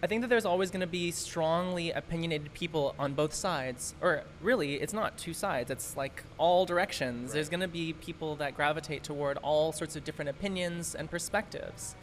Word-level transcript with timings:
I 0.00 0.06
think 0.06 0.20
that 0.22 0.28
there's 0.28 0.44
always 0.44 0.70
going 0.70 0.80
to 0.80 0.86
be 0.86 1.10
strongly 1.10 1.90
opinionated 1.90 2.54
people 2.54 2.94
on 3.00 3.14
both 3.14 3.34
sides. 3.34 3.96
Or 4.00 4.22
really, 4.40 4.74
it's 4.74 4.92
not 4.92 5.18
two 5.18 5.34
sides, 5.34 5.70
it's 5.70 5.96
like 5.96 6.22
all 6.36 6.66
directions. 6.66 7.32
There's 7.32 7.48
going 7.48 7.60
to 7.60 7.68
be 7.68 7.94
people 7.94 8.36
that 8.36 8.54
gravitate 8.54 9.02
toward 9.02 9.38
all 9.38 9.72
sorts 9.72 9.96
of 9.96 10.04
different 10.04 10.28
opinions 10.28 10.94
and 10.94 11.10
perspectives. 11.10 11.96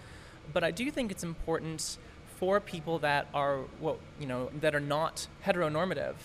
But 0.52 0.64
I 0.64 0.72
do 0.72 0.92
think 0.92 1.10
it's 1.10 1.24
important 1.24 1.98
for 2.38 2.60
people 2.60 3.00
that 3.00 3.28
are, 3.34 3.62
well, 3.80 3.98
you 4.20 4.28
know, 4.28 4.50
that 4.60 4.76
are 4.76 4.82
not 4.82 5.28
heteronormative 5.46 6.16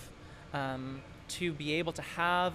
um, 0.53 1.01
to 1.29 1.53
be 1.53 1.73
able 1.75 1.93
to 1.93 2.01
have 2.01 2.53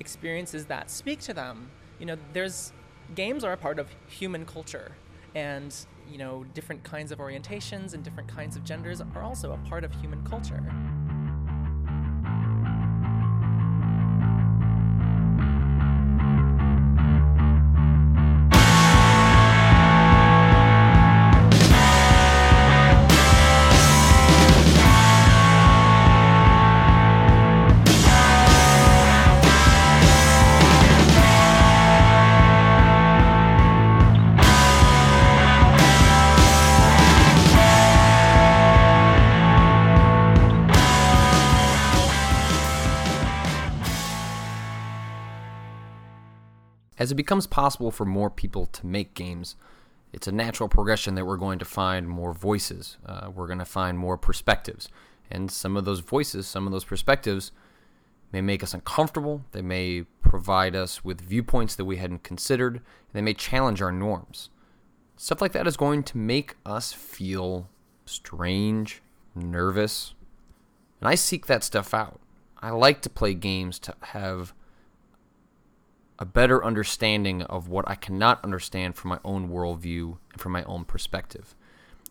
experiences 0.00 0.66
that 0.66 0.90
speak 0.90 1.20
to 1.20 1.32
them. 1.32 1.70
You 2.00 2.06
know, 2.06 2.16
there's 2.32 2.72
games 3.14 3.44
are 3.44 3.52
a 3.52 3.56
part 3.56 3.78
of 3.78 3.86
human 4.08 4.44
culture 4.44 4.92
and 5.36 5.72
you 6.10 6.18
know 6.18 6.44
different 6.54 6.82
kinds 6.82 7.12
of 7.12 7.18
orientations 7.18 7.94
and 7.94 8.02
different 8.02 8.28
kinds 8.28 8.56
of 8.56 8.64
genders 8.64 9.00
are 9.14 9.22
also 9.22 9.52
a 9.52 9.68
part 9.68 9.84
of 9.84 9.92
human 9.92 10.22
culture 10.24 10.62
As 47.06 47.12
it 47.12 47.14
becomes 47.14 47.46
possible 47.46 47.92
for 47.92 48.04
more 48.04 48.30
people 48.30 48.66
to 48.66 48.84
make 48.84 49.14
games, 49.14 49.54
it's 50.12 50.26
a 50.26 50.32
natural 50.32 50.68
progression 50.68 51.14
that 51.14 51.24
we're 51.24 51.36
going 51.36 51.60
to 51.60 51.64
find 51.64 52.08
more 52.08 52.32
voices. 52.32 52.96
Uh, 53.06 53.30
we're 53.32 53.46
going 53.46 53.60
to 53.60 53.64
find 53.64 53.96
more 53.96 54.18
perspectives. 54.18 54.88
And 55.30 55.48
some 55.48 55.76
of 55.76 55.84
those 55.84 56.00
voices, 56.00 56.48
some 56.48 56.66
of 56.66 56.72
those 56.72 56.82
perspectives, 56.82 57.52
may 58.32 58.40
make 58.40 58.64
us 58.64 58.74
uncomfortable. 58.74 59.44
They 59.52 59.62
may 59.62 60.02
provide 60.20 60.74
us 60.74 61.04
with 61.04 61.20
viewpoints 61.20 61.76
that 61.76 61.84
we 61.84 61.98
hadn't 61.98 62.24
considered. 62.24 62.80
They 63.12 63.22
may 63.22 63.34
challenge 63.34 63.80
our 63.80 63.92
norms. 63.92 64.50
Stuff 65.16 65.40
like 65.40 65.52
that 65.52 65.68
is 65.68 65.76
going 65.76 66.02
to 66.02 66.18
make 66.18 66.56
us 66.66 66.92
feel 66.92 67.68
strange, 68.04 69.00
nervous. 69.36 70.14
And 71.00 71.08
I 71.08 71.14
seek 71.14 71.46
that 71.46 71.62
stuff 71.62 71.94
out. 71.94 72.18
I 72.60 72.70
like 72.70 73.00
to 73.02 73.08
play 73.08 73.32
games 73.32 73.78
to 73.78 73.94
have 74.00 74.52
a 76.18 76.24
better 76.24 76.64
understanding 76.64 77.42
of 77.42 77.68
what 77.68 77.88
I 77.88 77.94
cannot 77.94 78.42
understand 78.42 78.96
from 78.96 79.10
my 79.10 79.18
own 79.24 79.48
worldview 79.48 80.16
and 80.32 80.40
from 80.40 80.52
my 80.52 80.64
own 80.64 80.84
perspective. 80.84 81.54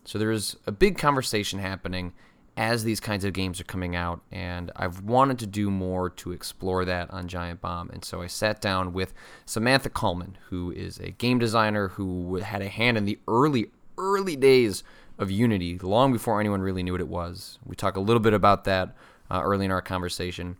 So 0.04 0.18
there's 0.18 0.56
a 0.66 0.72
big 0.72 0.98
conversation 0.98 1.58
happening 1.58 2.12
as 2.56 2.84
these 2.84 3.00
kinds 3.00 3.24
of 3.24 3.34
games 3.34 3.60
are 3.60 3.64
coming 3.64 3.94
out, 3.94 4.22
and 4.32 4.70
I've 4.76 5.02
wanted 5.02 5.38
to 5.40 5.46
do 5.46 5.70
more 5.70 6.08
to 6.08 6.32
explore 6.32 6.86
that 6.86 7.10
on 7.10 7.28
Giant 7.28 7.60
Bomb. 7.60 7.90
And 7.90 8.02
so 8.02 8.22
I 8.22 8.28
sat 8.28 8.62
down 8.62 8.94
with 8.94 9.12
Samantha 9.44 9.90
Kalman, 9.90 10.38
who 10.48 10.70
is 10.70 10.98
a 10.98 11.10
game 11.10 11.38
designer 11.38 11.88
who 11.88 12.36
had 12.36 12.62
a 12.62 12.68
hand 12.68 12.96
in 12.96 13.04
the 13.04 13.18
early, 13.28 13.66
early 13.98 14.36
days 14.36 14.84
of 15.18 15.30
Unity, 15.30 15.78
long 15.78 16.12
before 16.12 16.40
anyone 16.40 16.62
really 16.62 16.82
knew 16.82 16.92
what 16.92 17.00
it 17.00 17.08
was. 17.08 17.58
We 17.64 17.76
talk 17.76 17.96
a 17.96 18.00
little 18.00 18.20
bit 18.20 18.32
about 18.32 18.64
that 18.64 18.96
uh, 19.30 19.42
early 19.44 19.66
in 19.66 19.70
our 19.70 19.82
conversation, 19.82 20.56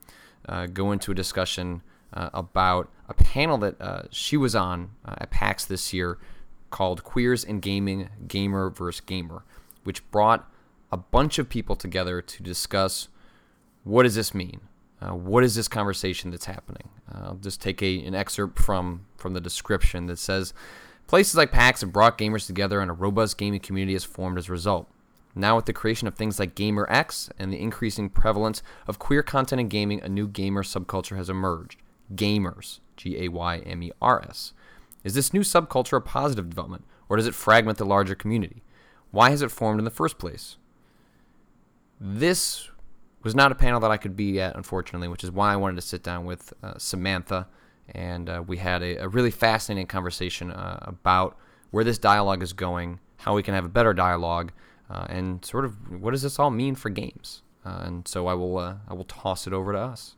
uh, 0.46 0.66
go 0.66 0.92
into 0.92 1.12
a 1.12 1.14
discussion 1.14 1.82
uh, 2.16 2.30
about 2.32 2.90
a 3.08 3.14
panel 3.14 3.58
that 3.58 3.80
uh, 3.80 4.02
she 4.10 4.36
was 4.36 4.56
on 4.56 4.90
uh, 5.04 5.14
at 5.18 5.30
PAX 5.30 5.64
this 5.64 5.92
year 5.92 6.18
called 6.70 7.04
Queers 7.04 7.44
in 7.44 7.60
Gaming 7.60 8.08
Gamer 8.26 8.70
versus 8.70 9.00
Gamer, 9.00 9.44
which 9.84 10.08
brought 10.10 10.50
a 10.90 10.96
bunch 10.96 11.38
of 11.38 11.48
people 11.48 11.76
together 11.76 12.20
to 12.22 12.42
discuss 12.42 13.08
what 13.84 14.02
does 14.02 14.16
this 14.16 14.34
mean? 14.34 14.62
Uh, 15.00 15.14
what 15.14 15.44
is 15.44 15.54
this 15.54 15.68
conversation 15.68 16.30
that's 16.30 16.46
happening? 16.46 16.88
Uh, 17.12 17.26
I'll 17.26 17.34
just 17.36 17.60
take 17.60 17.82
a, 17.82 18.02
an 18.04 18.14
excerpt 18.14 18.58
from, 18.58 19.06
from 19.16 19.34
the 19.34 19.40
description 19.40 20.06
that 20.06 20.18
says 20.18 20.54
Places 21.06 21.36
like 21.36 21.52
PAX 21.52 21.82
have 21.82 21.92
brought 21.92 22.18
gamers 22.18 22.48
together, 22.48 22.80
and 22.80 22.90
a 22.90 22.94
robust 22.94 23.38
gaming 23.38 23.60
community 23.60 23.92
has 23.92 24.02
formed 24.02 24.38
as 24.38 24.48
a 24.48 24.52
result. 24.52 24.90
Now, 25.36 25.54
with 25.54 25.66
the 25.66 25.72
creation 25.72 26.08
of 26.08 26.16
things 26.16 26.40
like 26.40 26.56
GaymerX 26.56 27.30
and 27.38 27.52
the 27.52 27.60
increasing 27.60 28.08
prevalence 28.08 28.60
of 28.88 28.98
queer 28.98 29.22
content 29.22 29.60
in 29.60 29.68
gaming, 29.68 30.00
a 30.00 30.08
new 30.08 30.26
gamer 30.26 30.64
subculture 30.64 31.16
has 31.16 31.30
emerged 31.30 31.78
gamers, 32.14 32.80
G 32.96 33.22
A 33.24 33.28
Y 33.28 33.58
M 33.58 33.82
E 33.82 33.92
R 34.00 34.24
S. 34.28 34.52
Is 35.04 35.14
this 35.14 35.32
new 35.32 35.40
subculture 35.40 35.96
a 35.96 36.00
positive 36.00 36.48
development, 36.48 36.84
or 37.08 37.16
does 37.16 37.26
it 37.26 37.34
fragment 37.34 37.78
the 37.78 37.84
larger 37.84 38.14
community? 38.14 38.62
Why 39.10 39.30
has 39.30 39.42
it 39.42 39.50
formed 39.50 39.78
in 39.78 39.84
the 39.84 39.90
first 39.90 40.18
place? 40.18 40.56
This 42.00 42.68
was 43.22 43.34
not 43.34 43.52
a 43.52 43.54
panel 43.54 43.80
that 43.80 43.90
I 43.90 43.96
could 43.96 44.16
be 44.16 44.40
at, 44.40 44.56
unfortunately, 44.56 45.08
which 45.08 45.24
is 45.24 45.30
why 45.30 45.52
I 45.52 45.56
wanted 45.56 45.76
to 45.76 45.82
sit 45.82 46.02
down 46.02 46.24
with 46.24 46.52
uh, 46.62 46.74
Samantha, 46.78 47.48
and 47.88 48.28
uh, 48.28 48.42
we 48.46 48.58
had 48.58 48.82
a, 48.82 48.96
a, 48.96 49.08
really 49.08 49.30
fascinating 49.30 49.86
conversation 49.86 50.50
uh, 50.50 50.78
about 50.82 51.36
where 51.70 51.84
this 51.84 51.98
dialogue 51.98 52.42
is 52.42 52.52
going, 52.52 53.00
how 53.18 53.34
we 53.34 53.42
can 53.42 53.54
have 53.54 53.64
a 53.64 53.68
better 53.68 53.94
dialogue, 53.94 54.52
uh, 54.90 55.06
and 55.08 55.44
sort 55.44 55.64
of 55.64 56.00
what 56.00 56.10
does 56.10 56.22
this 56.22 56.38
all 56.38 56.50
mean 56.50 56.74
for 56.74 56.90
games. 56.90 57.42
Uh, 57.64 57.82
and 57.84 58.06
so 58.06 58.28
I 58.28 58.34
will 58.34 58.58
uh, 58.58 58.76
I 58.86 58.94
will 58.94 59.04
toss 59.04 59.46
it 59.46 59.52
over 59.52 59.72
to 59.72 59.78
us. 59.78 60.14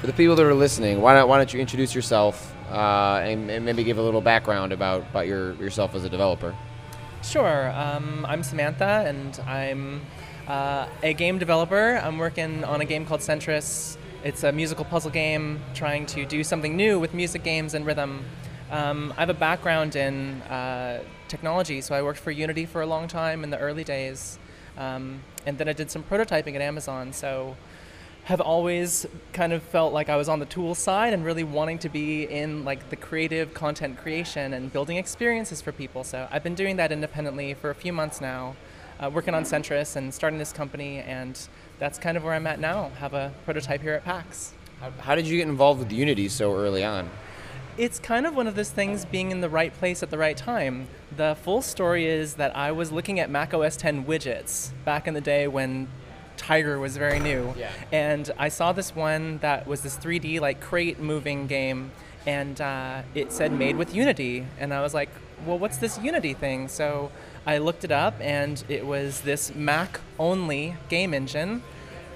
For 0.00 0.06
the 0.06 0.12
people 0.12 0.36
that 0.36 0.44
are 0.44 0.54
listening, 0.54 1.00
why 1.00 1.14
don't 1.14 1.28
why 1.28 1.38
don't 1.38 1.52
you 1.52 1.60
introduce 1.60 1.94
yourself 1.94 2.54
uh, 2.70 3.20
and, 3.22 3.50
and, 3.50 3.64
maybe 3.64 3.84
give 3.84 3.98
a 3.98 4.02
little 4.02 4.20
background 4.20 4.72
about 4.72 5.02
about 5.02 5.26
your 5.26 5.54
yourself 5.54 5.94
as 5.94 6.04
a 6.04 6.08
developer? 6.08 6.54
Sure. 7.22 7.70
Um, 7.70 8.24
I'm 8.28 8.42
Samantha, 8.42 9.04
and 9.06 9.38
I'm 9.46 10.02
uh, 10.46 10.86
a 11.02 11.12
game 11.12 11.38
developer. 11.38 12.00
I'm 12.02 12.18
working 12.18 12.62
on 12.64 12.80
a 12.80 12.84
game 12.84 13.06
called 13.06 13.20
Sentris. 13.20 13.96
It's 14.22 14.44
a 14.44 14.52
musical 14.52 14.84
puzzle 14.84 15.10
game 15.10 15.60
trying 15.74 16.06
to 16.06 16.24
do 16.24 16.44
something 16.44 16.76
new 16.76 16.98
with 16.98 17.14
music 17.14 17.42
games 17.42 17.74
and 17.74 17.86
rhythm. 17.86 18.24
Um, 18.70 19.14
I 19.16 19.20
have 19.20 19.30
a 19.30 19.34
background 19.34 19.96
in 19.96 20.42
uh, 20.42 21.02
technology, 21.28 21.80
so 21.80 21.94
I 21.94 22.02
worked 22.02 22.18
for 22.18 22.30
Unity 22.30 22.66
for 22.66 22.82
a 22.82 22.86
long 22.86 23.08
time 23.08 23.44
in 23.44 23.50
the 23.50 23.58
early 23.58 23.84
days. 23.84 24.38
Um, 24.76 25.22
and 25.46 25.56
then 25.58 25.68
I 25.68 25.72
did 25.72 25.90
some 25.90 26.02
prototyping 26.02 26.54
at 26.54 26.60
Amazon. 26.60 27.12
So 27.12 27.56
have 28.26 28.40
always 28.40 29.06
kind 29.32 29.52
of 29.52 29.62
felt 29.62 29.92
like 29.92 30.08
I 30.08 30.16
was 30.16 30.28
on 30.28 30.40
the 30.40 30.46
tool 30.46 30.74
side 30.74 31.12
and 31.12 31.24
really 31.24 31.44
wanting 31.44 31.78
to 31.78 31.88
be 31.88 32.24
in 32.24 32.64
like 32.64 32.90
the 32.90 32.96
creative 32.96 33.54
content 33.54 33.98
creation 33.98 34.52
and 34.52 34.72
building 34.72 34.96
experiences 34.96 35.62
for 35.62 35.70
people. 35.70 36.02
So 36.02 36.26
I've 36.32 36.42
been 36.42 36.56
doing 36.56 36.74
that 36.74 36.90
independently 36.90 37.54
for 37.54 37.70
a 37.70 37.74
few 37.74 37.92
months 37.92 38.20
now, 38.20 38.56
uh, 38.98 39.08
working 39.14 39.32
on 39.32 39.44
Sentris 39.44 39.94
and 39.94 40.12
starting 40.12 40.40
this 40.40 40.52
company, 40.52 40.98
and 40.98 41.40
that's 41.78 42.00
kind 42.00 42.16
of 42.16 42.24
where 42.24 42.34
I'm 42.34 42.48
at 42.48 42.58
now. 42.58 42.90
Have 42.98 43.14
a 43.14 43.32
prototype 43.44 43.80
here 43.80 43.94
at 43.94 44.04
PAX. 44.04 44.54
How, 44.80 44.90
how 44.98 45.14
did 45.14 45.28
you 45.28 45.38
get 45.38 45.46
involved 45.46 45.78
with 45.78 45.92
Unity 45.92 46.28
so 46.28 46.52
early 46.52 46.82
on? 46.82 47.08
it's 47.78 47.98
kind 47.98 48.24
of 48.24 48.34
one 48.34 48.46
of 48.46 48.54
those 48.54 48.70
things 48.70 49.04
being 49.04 49.30
in 49.30 49.42
the 49.42 49.50
right 49.50 49.74
place 49.74 50.02
at 50.02 50.10
the 50.10 50.16
right 50.16 50.36
time. 50.36 50.88
The 51.14 51.36
full 51.42 51.60
story 51.60 52.06
is 52.06 52.34
that 52.34 52.56
I 52.56 52.72
was 52.72 52.90
looking 52.90 53.20
at 53.20 53.28
Mac 53.28 53.52
OS 53.52 53.76
10 53.76 54.06
widgets 54.06 54.70
back 54.86 55.06
in 55.06 55.12
the 55.12 55.20
day 55.20 55.46
when 55.46 55.88
Tiger 56.46 56.78
was 56.78 56.96
very 56.96 57.18
new. 57.18 57.52
Yeah. 57.58 57.72
And 57.90 58.30
I 58.38 58.50
saw 58.50 58.72
this 58.72 58.94
one 58.94 59.38
that 59.38 59.66
was 59.66 59.80
this 59.80 59.96
3D 59.96 60.40
like 60.40 60.60
crate 60.60 61.00
moving 61.00 61.48
game, 61.48 61.90
and 62.24 62.60
uh, 62.60 63.02
it 63.16 63.32
said 63.32 63.50
made 63.50 63.74
with 63.74 63.92
Unity, 63.92 64.46
and 64.60 64.72
I 64.72 64.80
was 64.80 64.94
like, 64.94 65.08
well, 65.44 65.58
what's 65.58 65.78
this 65.78 65.98
Unity 65.98 66.34
thing? 66.34 66.68
So 66.68 67.10
I 67.44 67.58
looked 67.58 67.82
it 67.82 67.90
up, 67.90 68.14
and 68.20 68.62
it 68.68 68.86
was 68.86 69.22
this 69.22 69.56
Mac 69.56 69.98
only 70.20 70.76
game 70.88 71.14
engine. 71.14 71.64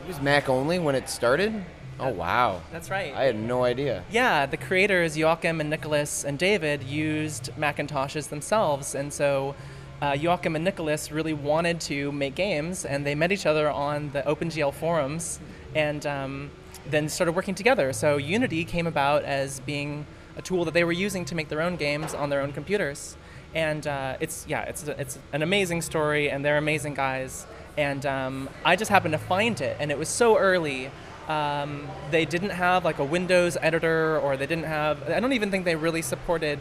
It 0.04 0.06
was 0.06 0.20
Mac 0.20 0.48
only 0.48 0.78
when 0.78 0.94
it 0.94 1.08
started. 1.08 1.64
Oh 1.98 2.10
wow. 2.10 2.62
That's 2.70 2.88
right. 2.88 3.12
I 3.12 3.24
had 3.24 3.36
no 3.36 3.64
idea. 3.64 4.04
Yeah, 4.12 4.46
the 4.46 4.56
creators 4.56 5.18
Joachim 5.18 5.60
and 5.60 5.68
Nicholas 5.68 6.24
and 6.24 6.38
David 6.38 6.84
used 6.84 7.50
Macintoshes 7.58 8.28
themselves, 8.28 8.94
and 8.94 9.12
so 9.12 9.56
uh, 10.02 10.16
Joachim 10.18 10.56
and 10.56 10.64
Nicholas 10.64 11.12
really 11.12 11.32
wanted 11.32 11.80
to 11.82 12.10
make 12.12 12.34
games, 12.34 12.84
and 12.84 13.04
they 13.04 13.14
met 13.14 13.32
each 13.32 13.46
other 13.46 13.70
on 13.70 14.10
the 14.12 14.22
OpenGL 14.22 14.72
forums, 14.72 15.40
and 15.74 16.06
um, 16.06 16.50
then 16.88 17.08
started 17.08 17.32
working 17.32 17.54
together. 17.54 17.92
So 17.92 18.16
Unity 18.16 18.64
came 18.64 18.86
about 18.86 19.24
as 19.24 19.60
being 19.60 20.06
a 20.36 20.42
tool 20.42 20.64
that 20.64 20.74
they 20.74 20.84
were 20.84 20.92
using 20.92 21.24
to 21.26 21.34
make 21.34 21.48
their 21.48 21.60
own 21.60 21.76
games 21.76 22.14
on 22.14 22.30
their 22.30 22.40
own 22.40 22.52
computers, 22.52 23.16
and 23.54 23.86
uh, 23.86 24.16
it's 24.20 24.46
yeah, 24.48 24.62
it's 24.62 24.88
it's 24.88 25.18
an 25.32 25.42
amazing 25.42 25.82
story, 25.82 26.30
and 26.30 26.44
they're 26.44 26.58
amazing 26.58 26.94
guys. 26.94 27.46
And 27.76 28.04
um, 28.04 28.48
I 28.64 28.76
just 28.76 28.90
happened 28.90 29.12
to 29.12 29.18
find 29.18 29.60
it, 29.60 29.76
and 29.80 29.90
it 29.90 29.98
was 29.98 30.08
so 30.08 30.38
early 30.38 30.90
um, 31.28 31.86
they 32.10 32.24
didn't 32.24 32.50
have 32.50 32.84
like 32.84 32.98
a 32.98 33.04
Windows 33.04 33.56
editor, 33.60 34.18
or 34.18 34.36
they 34.36 34.46
didn't 34.46 34.64
have. 34.64 35.08
I 35.08 35.20
don't 35.20 35.32
even 35.32 35.50
think 35.50 35.64
they 35.64 35.76
really 35.76 36.02
supported 36.02 36.58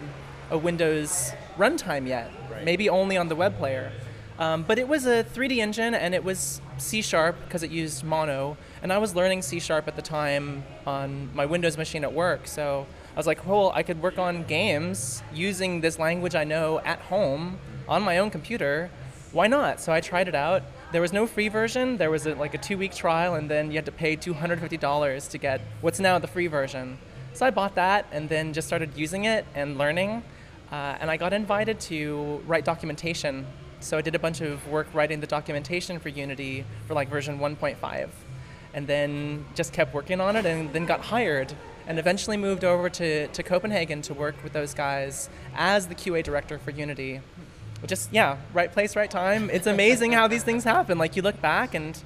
a 0.49 0.57
Windows 0.57 1.31
runtime 1.57 2.07
yet. 2.07 2.31
Right. 2.51 2.63
Maybe 2.63 2.89
only 2.89 3.17
on 3.17 3.27
the 3.27 3.35
web 3.35 3.57
player. 3.57 3.91
Um, 4.39 4.63
but 4.63 4.79
it 4.79 4.87
was 4.87 5.05
a 5.05 5.23
3D 5.23 5.57
engine 5.57 5.93
and 5.93 6.15
it 6.15 6.23
was 6.23 6.61
C 6.77 7.01
sharp 7.01 7.35
because 7.43 7.61
it 7.61 7.71
used 7.71 8.05
mono. 8.05 8.55
And 8.81 8.93
I 8.93 8.97
was 8.97 9.13
learning 9.13 9.41
C 9.41 9.59
sharp 9.59 9.87
at 9.87 9.97
the 9.97 10.01
time 10.01 10.63
on 10.87 11.29
my 11.35 11.45
Windows 11.45 11.77
machine 11.77 12.03
at 12.03 12.13
work. 12.13 12.47
So 12.47 12.87
I 13.13 13.17
was 13.17 13.27
like, 13.27 13.45
well, 13.45 13.71
I 13.75 13.83
could 13.83 14.01
work 14.01 14.17
on 14.17 14.43
games 14.43 15.21
using 15.33 15.81
this 15.81 15.99
language 15.99 16.35
I 16.35 16.45
know 16.45 16.79
at 16.79 16.99
home 16.99 17.59
on 17.87 18.01
my 18.01 18.17
own 18.17 18.29
computer. 18.29 18.89
Why 19.33 19.47
not? 19.47 19.81
So 19.81 19.91
I 19.91 19.99
tried 19.99 20.29
it 20.29 20.35
out. 20.35 20.63
There 20.93 21.01
was 21.01 21.11
no 21.11 21.27
free 21.27 21.49
version. 21.49 21.97
There 21.97 22.09
was 22.09 22.25
a, 22.25 22.33
like 22.35 22.53
a 22.53 22.57
two 22.57 22.77
week 22.77 22.95
trial, 22.95 23.35
and 23.35 23.51
then 23.51 23.71
you 23.71 23.75
had 23.75 23.85
to 23.85 23.91
pay 23.91 24.15
$250 24.15 25.29
to 25.29 25.37
get 25.37 25.61
what's 25.81 25.99
now 25.99 26.17
the 26.17 26.27
free 26.27 26.47
version. 26.47 26.97
So 27.33 27.45
I 27.45 27.51
bought 27.51 27.75
that 27.75 28.07
and 28.11 28.27
then 28.27 28.53
just 28.53 28.67
started 28.67 28.91
using 28.95 29.25
it 29.25 29.45
and 29.53 29.77
learning. 29.77 30.23
Uh, 30.71 30.97
and 30.99 31.09
I 31.09 31.17
got 31.17 31.33
invited 31.33 31.79
to 31.81 32.41
write 32.45 32.65
documentation. 32.65 33.45
So 33.79 33.97
I 33.97 34.01
did 34.01 34.15
a 34.15 34.19
bunch 34.19 34.41
of 34.41 34.67
work 34.67 34.87
writing 34.93 35.19
the 35.19 35.27
documentation 35.27 35.99
for 35.99 36.09
Unity 36.09 36.65
for 36.87 36.93
like 36.93 37.09
version 37.09 37.39
1.5. 37.39 38.09
And 38.73 38.85
then 38.85 39.45
just 39.55 39.73
kept 39.73 39.93
working 39.93 40.21
on 40.21 40.35
it 40.35 40.45
and 40.45 40.71
then 40.73 40.85
got 40.85 41.01
hired 41.01 41.53
and 41.87 41.97
eventually 41.97 42.37
moved 42.37 42.63
over 42.63 42.87
to, 42.87 43.27
to 43.27 43.41
Copenhagen 43.41 44.03
to 44.03 44.13
work 44.13 44.35
with 44.43 44.53
those 44.53 44.75
guys 44.75 45.27
as 45.55 45.87
the 45.87 45.95
QA 45.95 46.23
director 46.23 46.59
for 46.59 46.69
Unity. 46.69 47.19
Just, 47.87 48.13
yeah, 48.13 48.37
right 48.53 48.71
place, 48.71 48.95
right 48.95 49.09
time. 49.09 49.49
It's 49.49 49.65
amazing 49.65 50.11
how 50.11 50.27
these 50.27 50.43
things 50.43 50.63
happen. 50.63 50.99
Like 50.99 51.15
you 51.15 51.23
look 51.23 51.41
back 51.41 51.73
and 51.73 51.99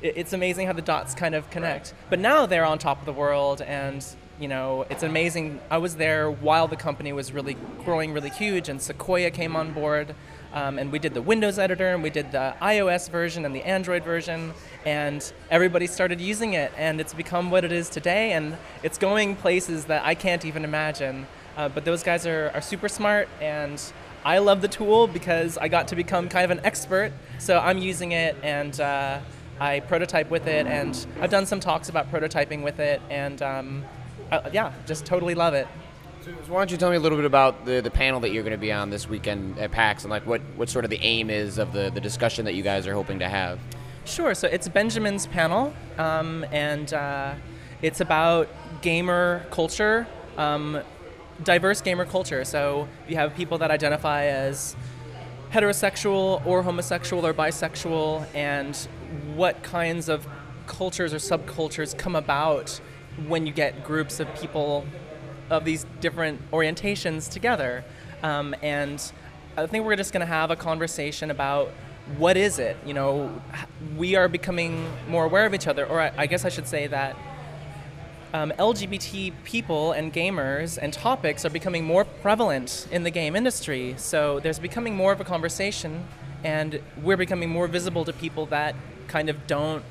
it's 0.00 0.32
amazing 0.32 0.66
how 0.68 0.74
the 0.74 0.82
dots 0.82 1.14
kind 1.14 1.34
of 1.34 1.50
connect. 1.50 1.94
But 2.08 2.20
now 2.20 2.46
they're 2.46 2.64
on 2.64 2.78
top 2.78 3.00
of 3.00 3.06
the 3.06 3.12
world 3.12 3.62
and 3.62 4.06
you 4.38 4.48
know, 4.48 4.86
it's 4.90 5.02
amazing. 5.02 5.60
I 5.70 5.78
was 5.78 5.96
there 5.96 6.30
while 6.30 6.68
the 6.68 6.76
company 6.76 7.12
was 7.12 7.32
really 7.32 7.56
growing 7.84 8.12
really 8.12 8.30
huge, 8.30 8.68
and 8.68 8.80
Sequoia 8.80 9.30
came 9.30 9.56
on 9.56 9.72
board, 9.72 10.14
um, 10.52 10.78
and 10.78 10.92
we 10.92 10.98
did 10.98 11.14
the 11.14 11.22
Windows 11.22 11.58
editor, 11.58 11.88
and 11.88 12.02
we 12.02 12.10
did 12.10 12.32
the 12.32 12.54
iOS 12.60 13.10
version 13.10 13.44
and 13.44 13.54
the 13.54 13.62
Android 13.62 14.04
version, 14.04 14.52
and 14.84 15.32
everybody 15.50 15.86
started 15.86 16.20
using 16.20 16.52
it, 16.52 16.72
and 16.76 17.00
it's 17.00 17.14
become 17.14 17.50
what 17.50 17.64
it 17.64 17.72
is 17.72 17.88
today, 17.88 18.32
and 18.32 18.56
it's 18.82 18.98
going 18.98 19.36
places 19.36 19.86
that 19.86 20.04
I 20.04 20.14
can't 20.14 20.44
even 20.44 20.64
imagine. 20.64 21.26
Uh, 21.56 21.70
but 21.70 21.86
those 21.86 22.02
guys 22.02 22.26
are, 22.26 22.50
are 22.54 22.60
super 22.60 22.88
smart, 22.88 23.28
and 23.40 23.82
I 24.24 24.38
love 24.38 24.60
the 24.60 24.68
tool 24.68 25.06
because 25.06 25.56
I 25.56 25.68
got 25.68 25.88
to 25.88 25.96
become 25.96 26.28
kind 26.28 26.44
of 26.44 26.50
an 26.50 26.64
expert, 26.64 27.12
so 27.38 27.58
I'm 27.58 27.78
using 27.78 28.12
it, 28.12 28.36
and 28.42 28.78
uh, 28.80 29.20
I 29.58 29.80
prototype 29.80 30.30
with 30.30 30.46
it, 30.46 30.66
and 30.66 31.06
I've 31.20 31.30
done 31.30 31.46
some 31.46 31.60
talks 31.60 31.88
about 31.88 32.12
prototyping 32.12 32.62
with 32.62 32.78
it, 32.78 33.00
and 33.08 33.40
um, 33.40 33.84
uh, 34.32 34.50
yeah, 34.52 34.72
just 34.86 35.04
totally 35.04 35.34
love 35.34 35.54
it. 35.54 35.68
So 36.24 36.32
why 36.48 36.58
don't 36.58 36.70
you 36.72 36.76
tell 36.76 36.90
me 36.90 36.96
a 36.96 37.00
little 37.00 37.18
bit 37.18 37.24
about 37.24 37.64
the, 37.64 37.80
the 37.80 37.90
panel 37.90 38.18
that 38.20 38.32
you're 38.32 38.42
going 38.42 38.50
to 38.50 38.58
be 38.58 38.72
on 38.72 38.90
this 38.90 39.08
weekend 39.08 39.58
at 39.60 39.70
PAX 39.70 40.02
and 40.02 40.10
like 40.10 40.26
what, 40.26 40.40
what 40.56 40.68
sort 40.68 40.84
of 40.84 40.90
the 40.90 40.98
aim 41.00 41.30
is 41.30 41.58
of 41.58 41.72
the, 41.72 41.90
the 41.90 42.00
discussion 42.00 42.44
that 42.46 42.54
you 42.54 42.64
guys 42.64 42.86
are 42.86 42.94
hoping 42.94 43.20
to 43.20 43.28
have? 43.28 43.60
Sure. 44.04 44.34
So 44.34 44.48
it's 44.48 44.68
Benjamin's 44.68 45.26
panel, 45.26 45.74
um, 45.98 46.44
and 46.50 46.92
uh, 46.92 47.34
it's 47.82 48.00
about 48.00 48.48
gamer 48.82 49.46
culture, 49.50 50.06
um, 50.36 50.80
diverse 51.42 51.80
gamer 51.80 52.04
culture. 52.04 52.44
So 52.44 52.88
you 53.08 53.16
have 53.16 53.34
people 53.34 53.58
that 53.58 53.70
identify 53.70 54.24
as 54.24 54.76
heterosexual 55.52 56.44
or 56.46 56.62
homosexual 56.62 57.24
or 57.26 57.34
bisexual, 57.34 58.26
and 58.34 58.76
what 59.34 59.62
kinds 59.62 60.08
of 60.08 60.26
cultures 60.66 61.14
or 61.14 61.18
subcultures 61.18 61.96
come 61.96 62.16
about 62.16 62.80
when 63.26 63.46
you 63.46 63.52
get 63.52 63.84
groups 63.84 64.20
of 64.20 64.32
people 64.34 64.86
of 65.50 65.64
these 65.64 65.86
different 66.00 66.50
orientations 66.50 67.30
together. 67.30 67.84
Um, 68.22 68.54
and 68.62 69.00
I 69.56 69.66
think 69.66 69.84
we're 69.86 69.96
just 69.96 70.12
going 70.12 70.20
to 70.20 70.26
have 70.26 70.50
a 70.50 70.56
conversation 70.56 71.30
about 71.30 71.70
what 72.18 72.36
is 72.36 72.58
it? 72.58 72.76
You 72.84 72.94
know, 72.94 73.42
we 73.96 74.14
are 74.14 74.28
becoming 74.28 74.86
more 75.08 75.24
aware 75.24 75.46
of 75.46 75.54
each 75.54 75.66
other, 75.66 75.86
or 75.86 76.00
I, 76.00 76.12
I 76.16 76.26
guess 76.26 76.44
I 76.44 76.48
should 76.48 76.68
say 76.68 76.86
that 76.86 77.16
um, 78.32 78.52
LGBT 78.58 79.32
people 79.44 79.92
and 79.92 80.12
gamers 80.12 80.78
and 80.80 80.92
topics 80.92 81.44
are 81.44 81.50
becoming 81.50 81.84
more 81.84 82.04
prevalent 82.04 82.86
in 82.90 83.02
the 83.02 83.10
game 83.10 83.34
industry. 83.34 83.94
So 83.96 84.40
there's 84.40 84.58
becoming 84.58 84.94
more 84.94 85.12
of 85.12 85.20
a 85.20 85.24
conversation, 85.24 86.04
and 86.44 86.80
we're 87.02 87.16
becoming 87.16 87.48
more 87.48 87.66
visible 87.66 88.04
to 88.04 88.12
people 88.12 88.46
that 88.46 88.74
kind 89.08 89.28
of 89.28 89.46
don't 89.46 89.84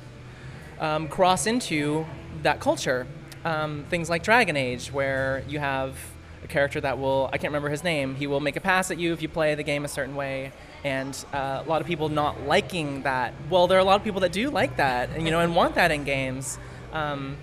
um, 0.80 1.08
cross 1.08 1.46
into 1.46 2.06
that 2.42 2.60
culture. 2.60 3.06
Um, 3.46 3.84
things 3.88 4.10
like 4.10 4.24
Dragon 4.24 4.56
Age, 4.56 4.92
where 4.92 5.44
you 5.48 5.60
have 5.60 5.96
a 6.42 6.48
character 6.48 6.80
that 6.80 6.98
will, 6.98 7.30
I 7.32 7.38
can't 7.38 7.52
remember 7.52 7.68
his 7.68 7.84
name, 7.84 8.16
he 8.16 8.26
will 8.26 8.40
make 8.40 8.56
a 8.56 8.60
pass 8.60 8.90
at 8.90 8.98
you 8.98 9.12
if 9.12 9.22
you 9.22 9.28
play 9.28 9.54
the 9.54 9.62
game 9.62 9.84
a 9.84 9.88
certain 9.88 10.16
way. 10.16 10.50
And 10.82 11.16
uh, 11.32 11.62
a 11.64 11.68
lot 11.68 11.80
of 11.80 11.86
people 11.86 12.08
not 12.08 12.42
liking 12.42 13.04
that. 13.04 13.34
Well, 13.48 13.68
there 13.68 13.78
are 13.78 13.80
a 13.80 13.84
lot 13.84 13.94
of 13.94 14.02
people 14.02 14.20
that 14.22 14.32
do 14.32 14.50
like 14.50 14.78
that, 14.78 15.10
and, 15.10 15.24
you 15.24 15.30
know, 15.30 15.38
and 15.38 15.54
want 15.54 15.76
that 15.76 15.92
in 15.92 16.02
games. 16.02 16.58
Um, 16.92 17.36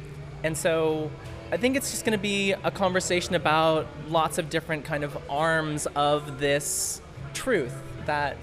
and 0.43 0.57
so 0.57 1.09
I 1.53 1.57
think 1.57 1.77
it's 1.77 1.91
just 1.91 2.03
going 2.03 2.17
to 2.17 2.21
be 2.21 2.51
a 2.51 2.71
conversation 2.71 3.33
about 3.35 3.87
lots 4.09 4.37
of 4.37 4.49
different 4.49 4.83
kind 4.83 5.05
of 5.05 5.17
arms 5.29 5.87
of 5.95 6.39
this 6.39 7.01
truth 7.33 7.73
that 8.07 8.35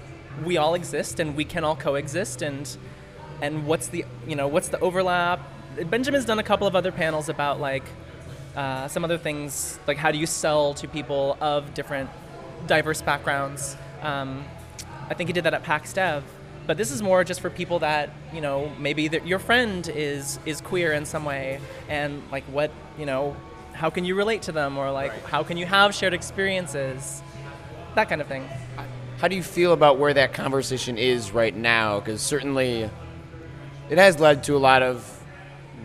we 0.43 0.57
all 0.57 0.73
exist 0.73 1.19
and 1.19 1.35
we 1.35 1.45
can 1.45 1.63
all 1.63 1.75
coexist 1.75 2.41
and 2.41 2.75
and 3.41 3.67
what's 3.67 3.87
the 3.87 4.05
you 4.27 4.35
know 4.35 4.47
what's 4.47 4.69
the 4.69 4.79
overlap 4.79 5.41
benjamin's 5.89 6.25
done 6.25 6.39
a 6.39 6.43
couple 6.43 6.67
of 6.67 6.75
other 6.75 6.91
panels 6.91 7.29
about 7.29 7.59
like 7.59 7.83
uh, 8.55 8.87
some 8.87 9.03
other 9.03 9.17
things 9.17 9.79
like 9.87 9.97
how 9.97 10.11
do 10.11 10.17
you 10.17 10.25
sell 10.25 10.73
to 10.73 10.87
people 10.87 11.37
of 11.39 11.73
different 11.73 12.09
diverse 12.67 13.01
backgrounds. 13.01 13.75
Um, 14.01 14.43
i 15.09 15.13
think 15.13 15.27
he 15.29 15.33
did 15.33 15.43
that 15.43 15.53
at 15.53 15.63
pax 15.63 15.93
dev 15.93 16.23
but 16.67 16.77
this 16.77 16.91
is 16.91 17.01
more 17.01 17.23
just 17.23 17.41
for 17.41 17.49
people 17.49 17.79
that 17.79 18.09
you 18.33 18.41
know 18.41 18.71
maybe 18.79 19.09
your 19.25 19.39
friend 19.39 19.89
is 19.93 20.39
is 20.45 20.61
queer 20.61 20.93
in 20.93 21.05
some 21.05 21.25
way 21.25 21.59
and 21.89 22.21
like 22.31 22.43
what 22.45 22.71
you 22.97 23.05
know 23.05 23.35
how 23.73 23.89
can 23.89 24.05
you 24.05 24.15
relate 24.15 24.43
to 24.43 24.51
them 24.51 24.77
or 24.77 24.91
like 24.91 25.11
how 25.25 25.43
can 25.43 25.57
you 25.57 25.65
have 25.65 25.93
shared 25.93 26.13
experiences 26.13 27.21
that 27.95 28.09
kind 28.09 28.21
of 28.21 28.27
thing. 28.27 28.47
How 29.19 29.27
do 29.27 29.35
you 29.35 29.43
feel 29.43 29.73
about 29.73 29.99
where 29.99 30.13
that 30.13 30.33
conversation 30.33 30.97
is 30.97 31.31
right 31.31 31.55
now? 31.55 31.99
Because 31.99 32.21
certainly 32.21 32.89
it 33.89 33.97
has 33.97 34.19
led 34.19 34.43
to 34.45 34.55
a 34.55 34.57
lot 34.57 34.81
of 34.81 35.20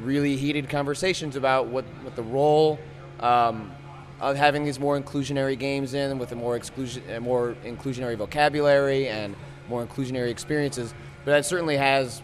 really 0.02 0.36
heated 0.36 0.68
conversations 0.68 1.36
about 1.36 1.66
what, 1.68 1.84
what 2.02 2.16
the 2.16 2.22
role 2.22 2.78
um, 3.20 3.72
of 4.20 4.36
having 4.36 4.64
these 4.64 4.78
more 4.78 5.00
inclusionary 5.00 5.58
games 5.58 5.94
in 5.94 6.18
with 6.18 6.32
a 6.32 6.36
more 6.36 6.56
exclusion, 6.56 7.02
more 7.22 7.56
inclusionary 7.64 8.16
vocabulary 8.16 9.08
and 9.08 9.36
more 9.68 9.86
inclusionary 9.86 10.30
experiences. 10.30 10.94
But 11.24 11.32
that 11.32 11.46
certainly 11.46 11.76
has. 11.76 12.22